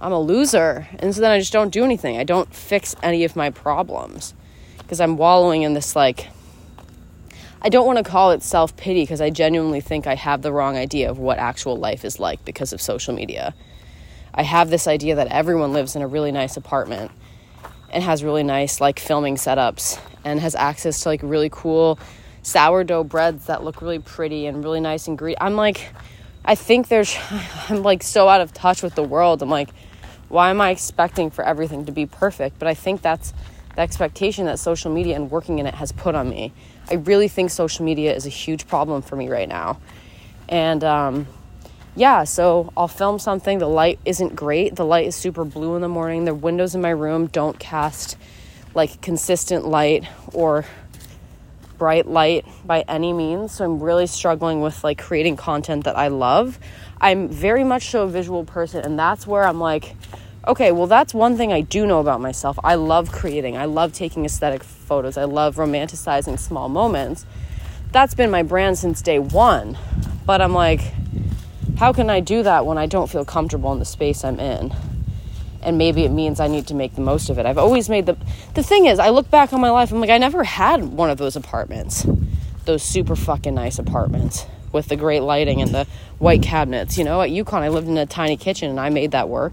[0.00, 0.86] I'm a loser.
[1.00, 2.16] And so then I just don't do anything.
[2.16, 4.34] I don't fix any of my problems
[4.78, 6.28] because I'm wallowing in this like
[7.62, 10.52] I don't want to call it self pity because I genuinely think I have the
[10.52, 13.54] wrong idea of what actual life is like because of social media.
[14.32, 17.10] I have this idea that everyone lives in a really nice apartment
[17.90, 21.98] and has really nice like filming setups and has access to like really cool
[22.42, 25.36] sourdough breads that look really pretty and really nice and green.
[25.40, 25.92] I'm like
[26.44, 27.16] I think there's,
[27.68, 29.42] I'm like so out of touch with the world.
[29.42, 29.70] I'm like,
[30.28, 32.58] why am I expecting for everything to be perfect?
[32.58, 33.32] But I think that's
[33.80, 36.52] the expectation that social media and working in it has put on me.
[36.90, 39.80] I really think social media is a huge problem for me right now.
[40.50, 41.26] And um,
[41.96, 43.58] yeah, so I'll film something.
[43.58, 44.76] The light isn't great.
[44.76, 46.26] The light is super blue in the morning.
[46.26, 48.18] The windows in my room don't cast
[48.74, 50.66] like consistent light or
[51.78, 53.52] bright light by any means.
[53.52, 56.58] So I'm really struggling with like creating content that I love.
[57.00, 59.96] I'm very much so a visual person, and that's where I'm like,
[60.46, 62.58] okay, well, that's one thing I do know about myself.
[62.64, 67.26] I love creating, I love taking aesthetic photos, I love romanticizing small moments.
[67.92, 69.76] That's been my brand since day one.
[70.24, 70.92] But I'm like,
[71.78, 74.72] how can I do that when I don't feel comfortable in the space I'm in?
[75.62, 77.46] and maybe it means I need to make the most of it.
[77.46, 78.16] I've always made the
[78.54, 81.10] the thing is, I look back on my life, I'm like I never had one
[81.10, 82.06] of those apartments.
[82.64, 85.86] Those super fucking nice apartments with the great lighting and the
[86.18, 86.96] white cabinets.
[86.96, 89.52] You know, at UConn I lived in a tiny kitchen and I made that work.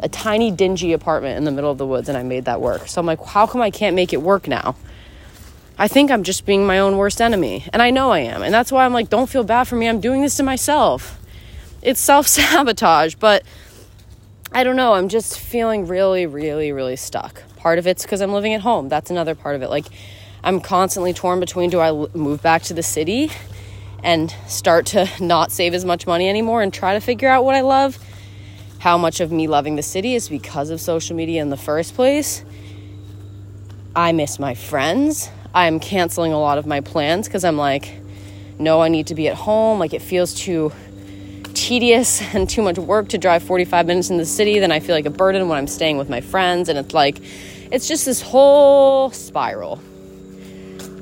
[0.00, 2.88] A tiny dingy apartment in the middle of the woods and I made that work.
[2.88, 4.76] So I'm like, how come I can't make it work now?
[5.78, 7.64] I think I'm just being my own worst enemy.
[7.72, 8.42] And I know I am.
[8.42, 9.88] And that's why I'm like, don't feel bad for me.
[9.88, 11.20] I'm doing this to myself.
[11.82, 13.44] It's self sabotage, but
[14.52, 14.94] I don't know.
[14.94, 17.42] I'm just feeling really, really, really stuck.
[17.56, 18.88] Part of it's because I'm living at home.
[18.88, 19.70] That's another part of it.
[19.70, 19.86] Like,
[20.42, 23.30] I'm constantly torn between do I move back to the city
[24.02, 27.54] and start to not save as much money anymore and try to figure out what
[27.54, 27.98] I love?
[28.78, 31.94] How much of me loving the city is because of social media in the first
[31.94, 32.44] place?
[33.96, 35.30] I miss my friends.
[35.52, 37.92] I'm canceling a lot of my plans because I'm like,
[38.58, 39.80] no, I need to be at home.
[39.80, 40.72] Like, it feels too
[41.54, 44.94] tedious and too much work to drive 45 minutes in the city, then I feel
[44.94, 46.68] like a burden when I'm staying with my friends.
[46.68, 47.18] And it's like,
[47.72, 49.80] it's just this whole spiral.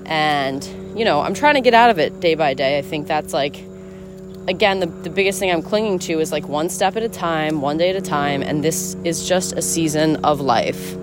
[0.07, 0.65] And,
[0.99, 2.79] you know, I'm trying to get out of it day by day.
[2.79, 3.63] I think that's like,
[4.49, 7.61] again, the, the biggest thing I'm clinging to is like one step at a time,
[7.61, 8.43] one day at a time.
[8.43, 10.97] And this is just a season of life.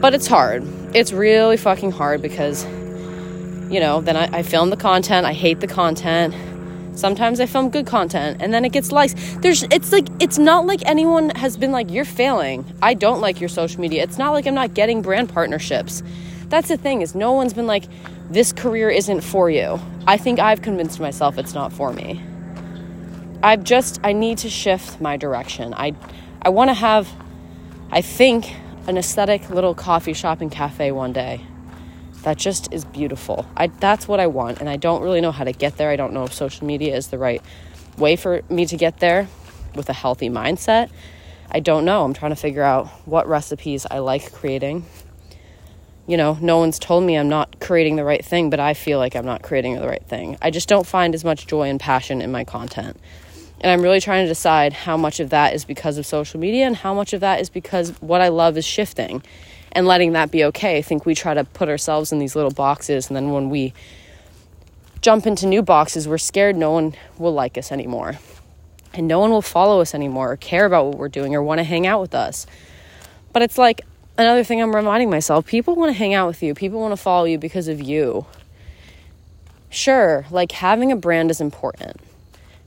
[0.00, 0.64] But it's hard.
[0.94, 2.64] It's really fucking hard because,
[3.70, 6.34] you know, then I, I film the content, I hate the content
[6.98, 9.14] Sometimes I film good content and then it gets likes.
[9.36, 12.64] There's it's like it's not like anyone has been like you're failing.
[12.82, 14.02] I don't like your social media.
[14.02, 16.02] It's not like I'm not getting brand partnerships.
[16.48, 17.84] That's the thing is no one's been like
[18.30, 19.78] this career isn't for you.
[20.08, 22.20] I think I've convinced myself it's not for me.
[23.42, 25.72] I've just I need to shift my direction.
[25.74, 25.94] I
[26.42, 27.08] I want to have
[27.90, 28.52] I think
[28.88, 31.40] an aesthetic little coffee shop and cafe one day
[32.22, 33.46] that just is beautiful.
[33.56, 35.90] I that's what I want and I don't really know how to get there.
[35.90, 37.40] I don't know if social media is the right
[37.96, 39.28] way for me to get there
[39.76, 40.90] with a healthy mindset.
[41.50, 42.04] I don't know.
[42.04, 44.84] I'm trying to figure out what recipes I like creating.
[46.08, 48.98] You know, no one's told me I'm not creating the right thing, but I feel
[48.98, 50.38] like I'm not creating the right thing.
[50.42, 52.98] I just don't find as much joy and passion in my content.
[53.60, 56.66] And I'm really trying to decide how much of that is because of social media
[56.66, 59.22] and how much of that is because what I love is shifting
[59.72, 60.78] and letting that be okay.
[60.78, 63.74] I think we try to put ourselves in these little boxes, and then when we
[65.00, 68.18] jump into new boxes, we're scared no one will like us anymore.
[68.94, 71.58] And no one will follow us anymore or care about what we're doing or want
[71.58, 72.46] to hang out with us.
[73.32, 73.82] But it's like
[74.16, 76.96] another thing I'm reminding myself people want to hang out with you, people want to
[76.96, 78.26] follow you because of you.
[79.70, 82.00] Sure, like having a brand is important.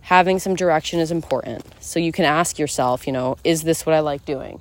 [0.02, 1.66] Having some direction is important.
[1.80, 4.60] So you can ask yourself, you know, is this what I like doing?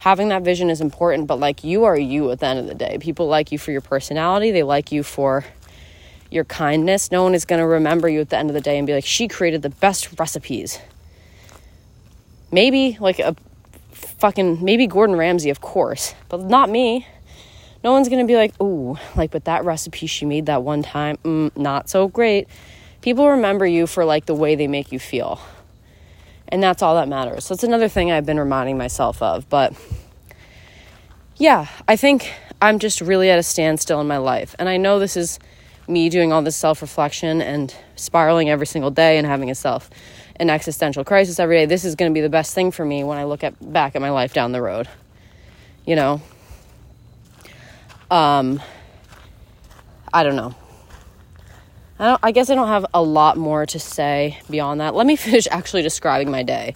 [0.00, 2.74] having that vision is important, but like you are you at the end of the
[2.74, 2.98] day.
[3.00, 5.44] People like you for your personality, they like you for
[6.30, 7.10] your kindness.
[7.10, 8.92] No one is going to remember you at the end of the day and be
[8.92, 10.78] like, she created the best recipes.
[12.50, 13.34] Maybe like a
[13.92, 17.06] fucking, maybe Gordon Ramsay, of course, but not me.
[17.84, 20.82] No one's going to be like, ooh, like, with that recipe she made that one
[20.82, 22.48] time, mm, not so great.
[23.00, 25.40] People remember you for like the way they make you feel.
[26.48, 27.44] And that's all that matters.
[27.44, 29.48] So it's another thing I've been reminding myself of.
[29.48, 29.74] But
[31.36, 34.56] yeah, I think I'm just really at a standstill in my life.
[34.58, 35.38] And I know this is
[35.86, 39.90] me doing all this self reflection and spiraling every single day and having a self
[40.40, 41.66] an existential crisis every day.
[41.66, 43.96] This is going to be the best thing for me when I look at back
[43.96, 44.88] at my life down the road.
[45.86, 46.22] You know.
[48.10, 48.60] Um
[50.12, 50.54] I don't know.
[51.98, 54.94] I, I guess I don't have a lot more to say beyond that.
[54.94, 56.74] Let me finish actually describing my day.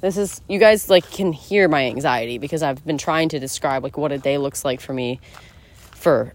[0.00, 3.82] This is you guys like can hear my anxiety because I've been trying to describe
[3.82, 5.20] like what a day looks like for me
[5.92, 6.34] for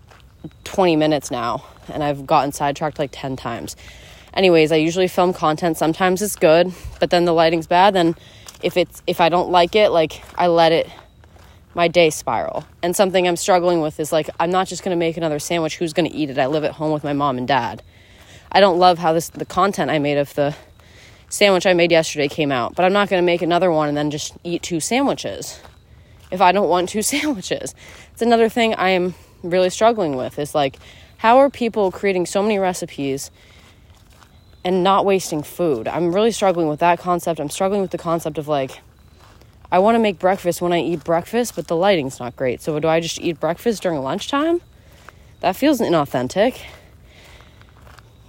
[0.64, 3.76] 20 minutes now and I've gotten sidetracked like 10 times.
[4.34, 5.78] Anyways, I usually film content.
[5.78, 7.94] Sometimes it's good, but then the lighting's bad.
[7.94, 8.16] Then
[8.64, 10.90] if it's if I don't like it, like I let it
[11.74, 12.66] my day spiral.
[12.82, 15.78] And something I'm struggling with is like I'm not just going to make another sandwich.
[15.78, 16.38] Who's going to eat it?
[16.38, 17.84] I live at home with my mom and dad.
[18.52, 20.56] I don't love how this the content I made of the
[21.30, 23.96] sandwich I made yesterday came out, but I'm not going to make another one and
[23.96, 25.60] then just eat two sandwiches.
[26.30, 27.74] If I don't want two sandwiches.
[28.12, 30.78] It's another thing I am really struggling with is like
[31.18, 33.32] how are people creating so many recipes
[34.64, 35.88] and not wasting food?
[35.88, 37.40] I'm really struggling with that concept.
[37.40, 38.82] I'm struggling with the concept of like
[39.72, 42.62] I want to make breakfast when I eat breakfast, but the lighting's not great.
[42.62, 44.62] So do I just eat breakfast during lunchtime?
[45.40, 46.62] That feels inauthentic.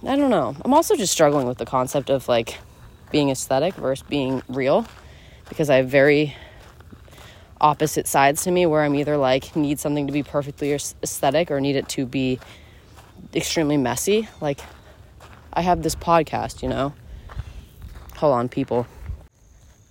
[0.05, 0.55] I don't know.
[0.63, 2.59] I'm also just struggling with the concept of like
[3.11, 4.85] being aesthetic versus being real
[5.47, 6.35] because I have very
[7.61, 11.61] opposite sides to me where I'm either like need something to be perfectly aesthetic or
[11.61, 12.39] need it to be
[13.33, 14.27] extremely messy.
[14.41, 14.59] Like
[15.53, 16.93] I have this podcast, you know.
[18.17, 18.85] Hold on, people.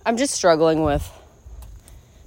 [0.05, 1.09] I'm just struggling with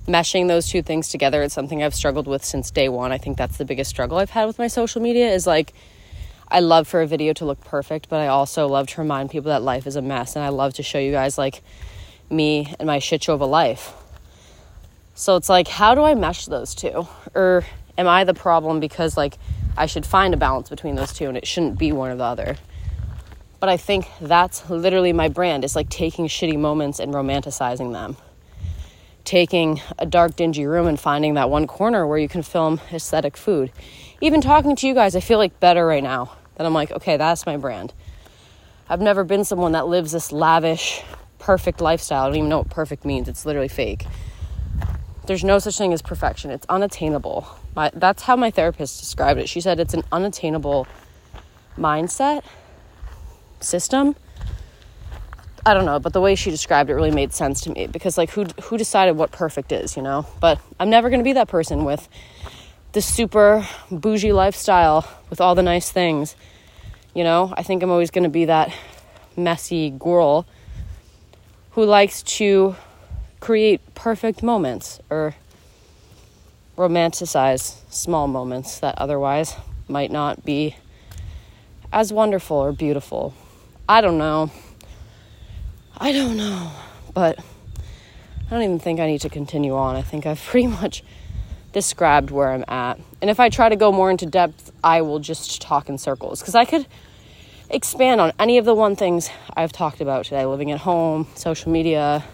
[0.09, 1.43] meshing those two things together.
[1.43, 3.12] It's something I've struggled with since day one.
[3.12, 5.72] I think that's the biggest struggle I've had with my social media is like
[6.49, 9.51] I love for a video to look perfect, but I also love to remind people
[9.51, 11.62] that life is a mess and I love to show you guys like
[12.30, 13.92] me and my shit show of a life.
[15.14, 17.09] So it's like, how do I mesh those two?
[17.34, 17.64] Or
[17.99, 19.38] am I the problem because like
[19.76, 22.24] I should find a balance between those two and it shouldn't be one or the
[22.24, 22.57] other?
[23.59, 25.64] But I think that's literally my brand.
[25.64, 28.16] It's like taking shitty moments and romanticizing them.
[29.24, 33.36] Taking a dark, dingy room and finding that one corner where you can film aesthetic
[33.36, 33.72] food
[34.21, 36.33] even talking to you guys, I feel like better right now.
[36.57, 37.93] That I'm like, okay, that's my brand.
[38.89, 41.03] I've never been someone that lives this lavish,
[41.39, 42.25] perfect lifestyle.
[42.25, 43.29] I don't even know what perfect means.
[43.29, 44.07] It's literally fake.
[45.27, 46.51] There's no such thing as perfection.
[46.51, 47.47] It's unattainable.
[47.75, 49.49] My, that's how my therapist described it.
[49.49, 50.87] She said it's an unattainable
[51.77, 52.43] mindset
[53.61, 54.17] system.
[55.67, 58.17] I don't know, but the way she described it really made sense to me because
[58.17, 60.25] like who who decided what perfect is, you know?
[60.39, 62.09] But I'm never going to be that person with
[62.93, 66.37] the super bougie lifestyle with all the nice things.
[67.14, 68.72] You know, I think I'm always going to be that
[69.37, 70.47] messy girl
[71.72, 72.76] who likes to
[73.41, 75.34] create perfect moments or
[76.76, 79.55] romanticize small moments that otherwise
[79.89, 80.76] might not be
[81.93, 83.34] as wonderful or beautiful.
[83.89, 84.51] I don't know.
[85.97, 86.72] I don't know.
[87.14, 89.97] But I don't even think I need to continue on.
[89.97, 91.03] I think I've pretty much
[91.77, 92.99] described where I'm at.
[93.20, 96.41] And if I try to go more into depth, I will just talk in circles
[96.41, 96.87] because I could
[97.68, 101.70] expand on any of the one things I've talked about today living at home, social
[101.70, 102.24] media,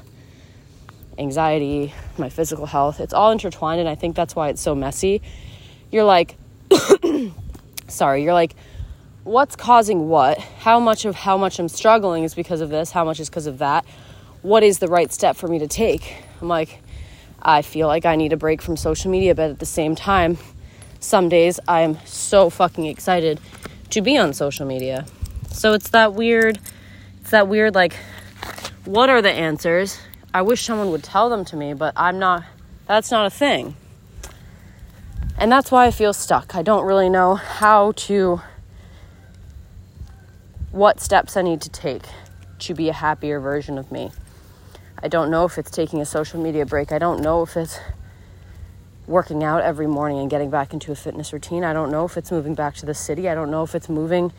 [1.19, 3.01] anxiety, my physical health.
[3.01, 5.23] It's all intertwined, and I think that's why it's so messy.
[5.91, 6.37] You're like,
[7.89, 8.55] sorry, you're like,
[9.25, 10.39] what's causing what?
[10.39, 12.93] How much of how much I'm struggling is because of this?
[12.93, 13.85] How much is because of that?
[14.43, 16.15] What is the right step for me to take?
[16.41, 16.81] I'm like,
[17.45, 20.39] I feel like I need a break from social media, but at the same time,
[21.01, 23.41] some days I'm so fucking excited
[23.91, 25.05] to be on social media.
[25.51, 26.61] So it's that weird,
[27.21, 27.97] it's that weird like,
[28.85, 29.99] what are the answers?
[30.33, 32.45] I wish someone would tell them to me, but I'm not,
[32.87, 33.77] that's not a thing.
[35.37, 36.55] And that's why I feel stuck.
[36.55, 38.41] I don't really know how to,
[40.71, 42.05] what steps I need to take
[42.61, 44.13] to be a happier version of me.
[45.03, 46.93] I don't know if it's taking a social media break.
[46.93, 47.81] I don't know if it's
[49.07, 51.65] working out every morning and getting back into a fitness routine.
[51.65, 53.29] I don't know if it's moving back to the city.
[53.29, 54.33] I don't know if it's moving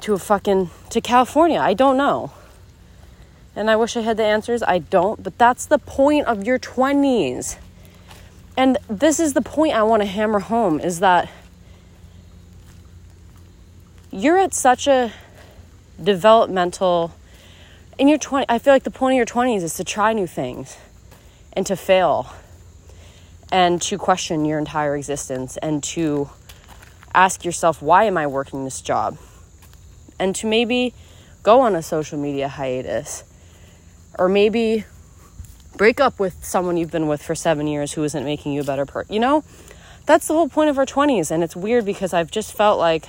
[0.00, 1.60] to a fucking to California.
[1.60, 2.32] I don't know.
[3.54, 4.62] And I wish I had the answers.
[4.62, 7.56] I don't, but that's the point of your 20s.
[8.56, 11.30] And this is the point I want to hammer home is that
[14.10, 15.12] you're at such a
[16.02, 17.12] developmental
[17.98, 20.26] in your 20 I feel like the point of your 20s is to try new
[20.26, 20.78] things
[21.52, 22.32] and to fail
[23.50, 26.30] and to question your entire existence and to
[27.14, 29.18] ask yourself why am I working this job?
[30.18, 30.94] And to maybe
[31.42, 33.24] go on a social media hiatus
[34.18, 34.84] Or maybe
[35.76, 38.64] break up with someone you've been with for seven years who isn't making you a
[38.64, 39.12] better person.
[39.12, 39.44] You know,
[40.06, 41.30] that's the whole point of our 20s.
[41.30, 43.08] And it's weird because I've just felt like,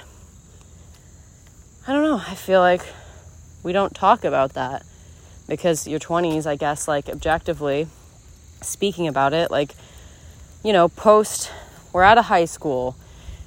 [1.88, 2.84] I don't know, I feel like
[3.64, 4.86] we don't talk about that
[5.48, 7.88] because your 20s, I guess, like objectively
[8.62, 9.74] speaking about it, like,
[10.64, 11.52] you know, post,
[11.92, 12.96] we're out of high school,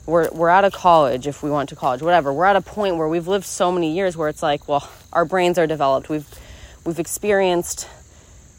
[0.07, 2.33] we're, we're out of college if we went to college, whatever.
[2.33, 5.25] We're at a point where we've lived so many years where it's like, well, our
[5.25, 6.09] brains are developed.
[6.09, 6.27] We've,
[6.85, 7.89] we've experienced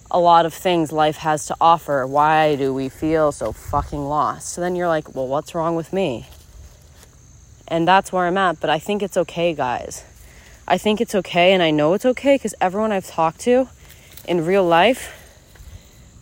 [0.09, 2.05] a lot of things life has to offer.
[2.07, 4.49] Why do we feel so fucking lost?
[4.49, 6.27] So then you're like, well, what's wrong with me?
[7.67, 8.59] And that's where I'm at.
[8.59, 10.03] But I think it's okay, guys.
[10.67, 13.67] I think it's okay, and I know it's okay because everyone I've talked to
[14.25, 15.19] in real life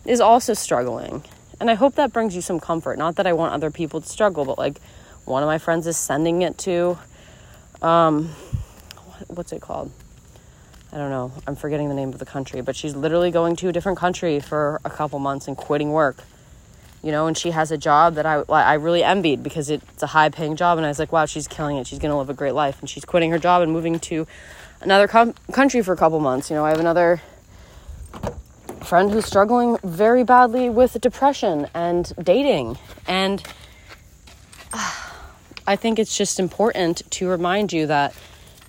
[0.04, 1.22] is also struggling.
[1.60, 2.98] And I hope that brings you some comfort.
[2.98, 4.80] Not that I want other people to struggle, but like
[5.24, 6.98] one of my friends is sending it to,
[7.80, 8.30] um,
[9.28, 9.92] what's it called?
[10.92, 11.32] I don't know.
[11.46, 14.40] I'm forgetting the name of the country, but she's literally going to a different country
[14.40, 16.24] for a couple months and quitting work.
[17.02, 19.70] You know, and she has a job that I I really envied because
[20.02, 21.86] it's a high paying job, and I was like, wow, she's killing it.
[21.86, 24.26] She's gonna live a great life, and she's quitting her job and moving to
[24.80, 26.50] another com- country for a couple months.
[26.50, 27.22] You know, I have another
[28.82, 33.44] friend who's struggling very badly with depression and dating, and
[34.72, 34.92] uh,
[35.68, 38.12] I think it's just important to remind you that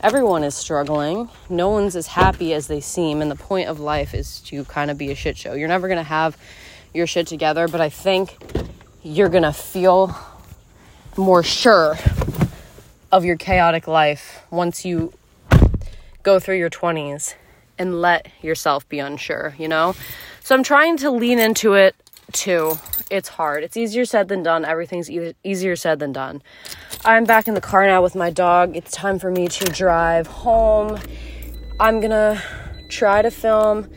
[0.02, 1.30] everyone is struggling.
[1.50, 4.92] No one's as happy as they seem, and the point of life is to kind
[4.92, 5.56] of be a shit show.
[5.56, 6.38] You're never going to have
[6.94, 8.38] your shit together, but I think
[9.02, 10.16] you're going to feel
[11.18, 11.98] more sure
[13.12, 15.14] of your chaotic life once you
[16.24, 17.36] go through your 20s
[17.78, 19.94] and let yourself be unsure, you know?
[20.42, 21.96] So I'm trying to lean into it
[22.32, 22.78] too.
[23.12, 23.64] It's hard.
[23.64, 24.66] It's easier said than done.
[24.66, 26.42] Everything's e- easier said than done.
[27.06, 28.76] I'm back in the car now with my dog.
[28.76, 30.98] It's time for me to drive home.
[31.80, 32.42] I'm gonna
[32.90, 33.90] try to film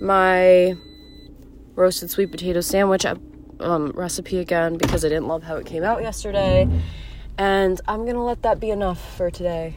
[0.00, 0.76] my
[1.74, 3.04] roasted sweet potato sandwich
[3.60, 6.68] um, recipe again because I didn't love how it came out yesterday.
[7.38, 9.76] And I'm gonna let that be enough for today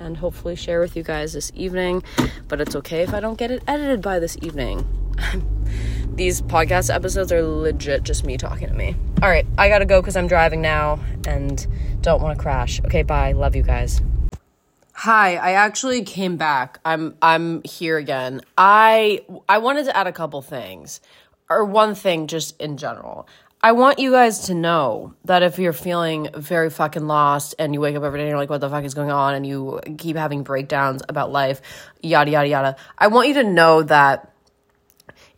[0.00, 2.02] and hopefully share with you guys this evening.
[2.48, 4.86] But it's okay if I don't get it edited by this evening.
[6.14, 8.96] these podcast episodes are legit just me talking to me.
[9.22, 11.66] All right, I gotta go because I'm driving now and
[12.00, 12.80] don't want to crash.
[12.84, 13.32] Okay, bye.
[13.32, 14.00] Love you guys.
[14.92, 16.80] Hi, I actually came back.
[16.84, 18.40] I'm I'm here again.
[18.56, 21.00] I I wanted to add a couple things
[21.48, 23.28] or one thing just in general.
[23.60, 27.80] I want you guys to know that if you're feeling very fucking lost and you
[27.80, 29.34] wake up every day and you're like, what the fuck is going on?
[29.34, 31.60] And you keep having breakdowns about life,
[32.00, 32.76] yada, yada, yada.
[32.96, 34.32] I want you to know that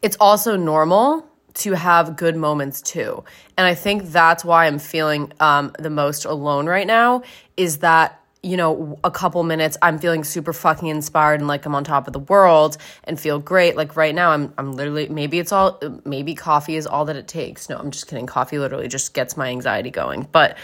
[0.03, 3.25] it's also normal to have good moments too.
[3.57, 7.23] And I think that's why I'm feeling um, the most alone right now
[7.57, 11.75] is that you know, a couple minutes, I'm feeling super fucking inspired and like I'm
[11.75, 13.77] on top of the world and feel great.
[13.77, 17.29] Like right now, I'm I'm literally maybe it's all maybe coffee is all that it
[17.29, 17.69] takes.
[17.69, 18.27] No, I'm just kidding.
[18.27, 20.27] Coffee literally just gets my anxiety going.
[20.33, 20.57] But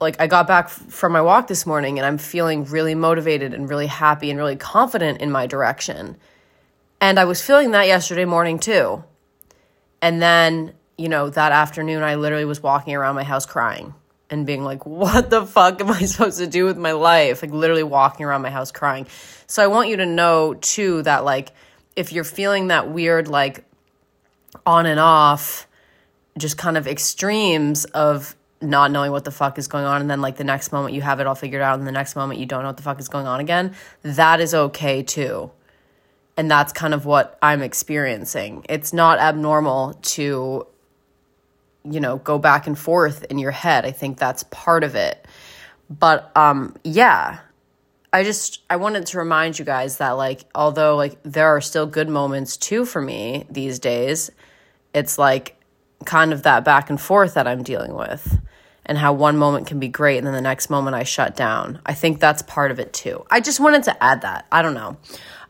[0.00, 3.70] like I got back from my walk this morning and I'm feeling really motivated and
[3.70, 6.16] really happy and really confident in my direction.
[7.00, 9.04] And I was feeling that yesterday morning too.
[10.00, 13.94] And then, you know, that afternoon, I literally was walking around my house crying
[14.32, 17.42] and being like, what the fuck am I supposed to do with my life?
[17.42, 19.06] Like, literally walking around my house crying.
[19.46, 21.52] So, I want you to know too that, like,
[21.94, 23.64] if you're feeling that weird, like,
[24.66, 25.68] on and off,
[26.36, 30.20] just kind of extremes of not knowing what the fuck is going on and then
[30.20, 32.46] like the next moment you have it all figured out and the next moment you
[32.46, 35.50] don't know what the fuck is going on again that is okay too
[36.36, 38.64] and that's kind of what I'm experiencing.
[38.68, 40.66] It's not abnormal to,
[41.84, 43.84] you know, go back and forth in your head.
[43.84, 45.26] I think that's part of it.
[45.90, 47.40] But um, yeah,
[48.12, 51.86] I just I wanted to remind you guys that like although like there are still
[51.86, 54.30] good moments too for me these days,
[54.94, 55.56] it's like
[56.04, 58.38] kind of that back and forth that I'm dealing with
[58.84, 61.80] and how one moment can be great and then the next moment I shut down.
[61.86, 63.24] I think that's part of it too.
[63.30, 64.46] I just wanted to add that.
[64.50, 64.96] I don't know.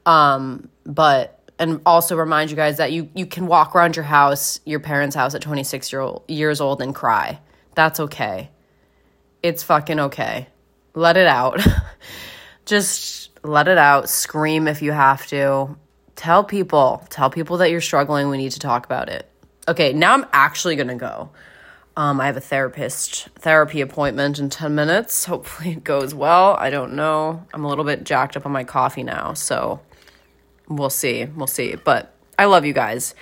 [0.05, 4.61] Um, but and also remind you guys that you you can walk around your house,
[4.65, 7.39] your parents' house at 26 year old, years old and cry.
[7.75, 8.51] That's okay.
[9.43, 10.49] It's fucking okay.
[10.95, 11.61] Let it out.
[12.65, 14.09] Just let it out.
[14.09, 15.77] Scream if you have to.
[16.17, 17.05] Tell people.
[17.11, 18.29] Tell people that you're struggling.
[18.29, 19.29] We need to talk about it.
[19.67, 21.31] Okay, now I'm actually going to go.
[21.97, 25.25] Um, I have a therapist therapy appointment in 10 minutes.
[25.25, 26.55] Hopefully it goes well.
[26.55, 27.45] I don't know.
[27.53, 29.81] I'm a little bit jacked up on my coffee now, so
[30.77, 31.25] we'll see.
[31.25, 31.77] We'll see.
[31.77, 33.15] But I love you guys.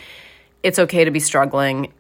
[0.63, 1.93] It's okay to be struggling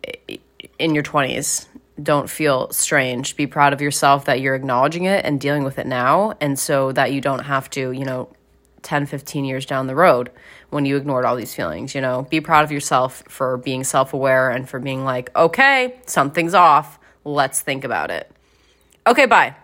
[0.78, 1.66] in your 20s.
[2.02, 3.36] Don't feel strange.
[3.36, 6.34] Be proud of yourself that you're acknowledging it and dealing with it now.
[6.40, 8.28] And so that you don't have to, you know,
[8.82, 10.30] 10, 15 years down the road
[10.70, 11.94] when you ignored all these feelings.
[11.94, 16.00] You know, be proud of yourself for being self aware and for being like, okay,
[16.06, 16.98] something's off.
[17.24, 18.30] Let's think about it.
[19.06, 19.54] Okay, bye.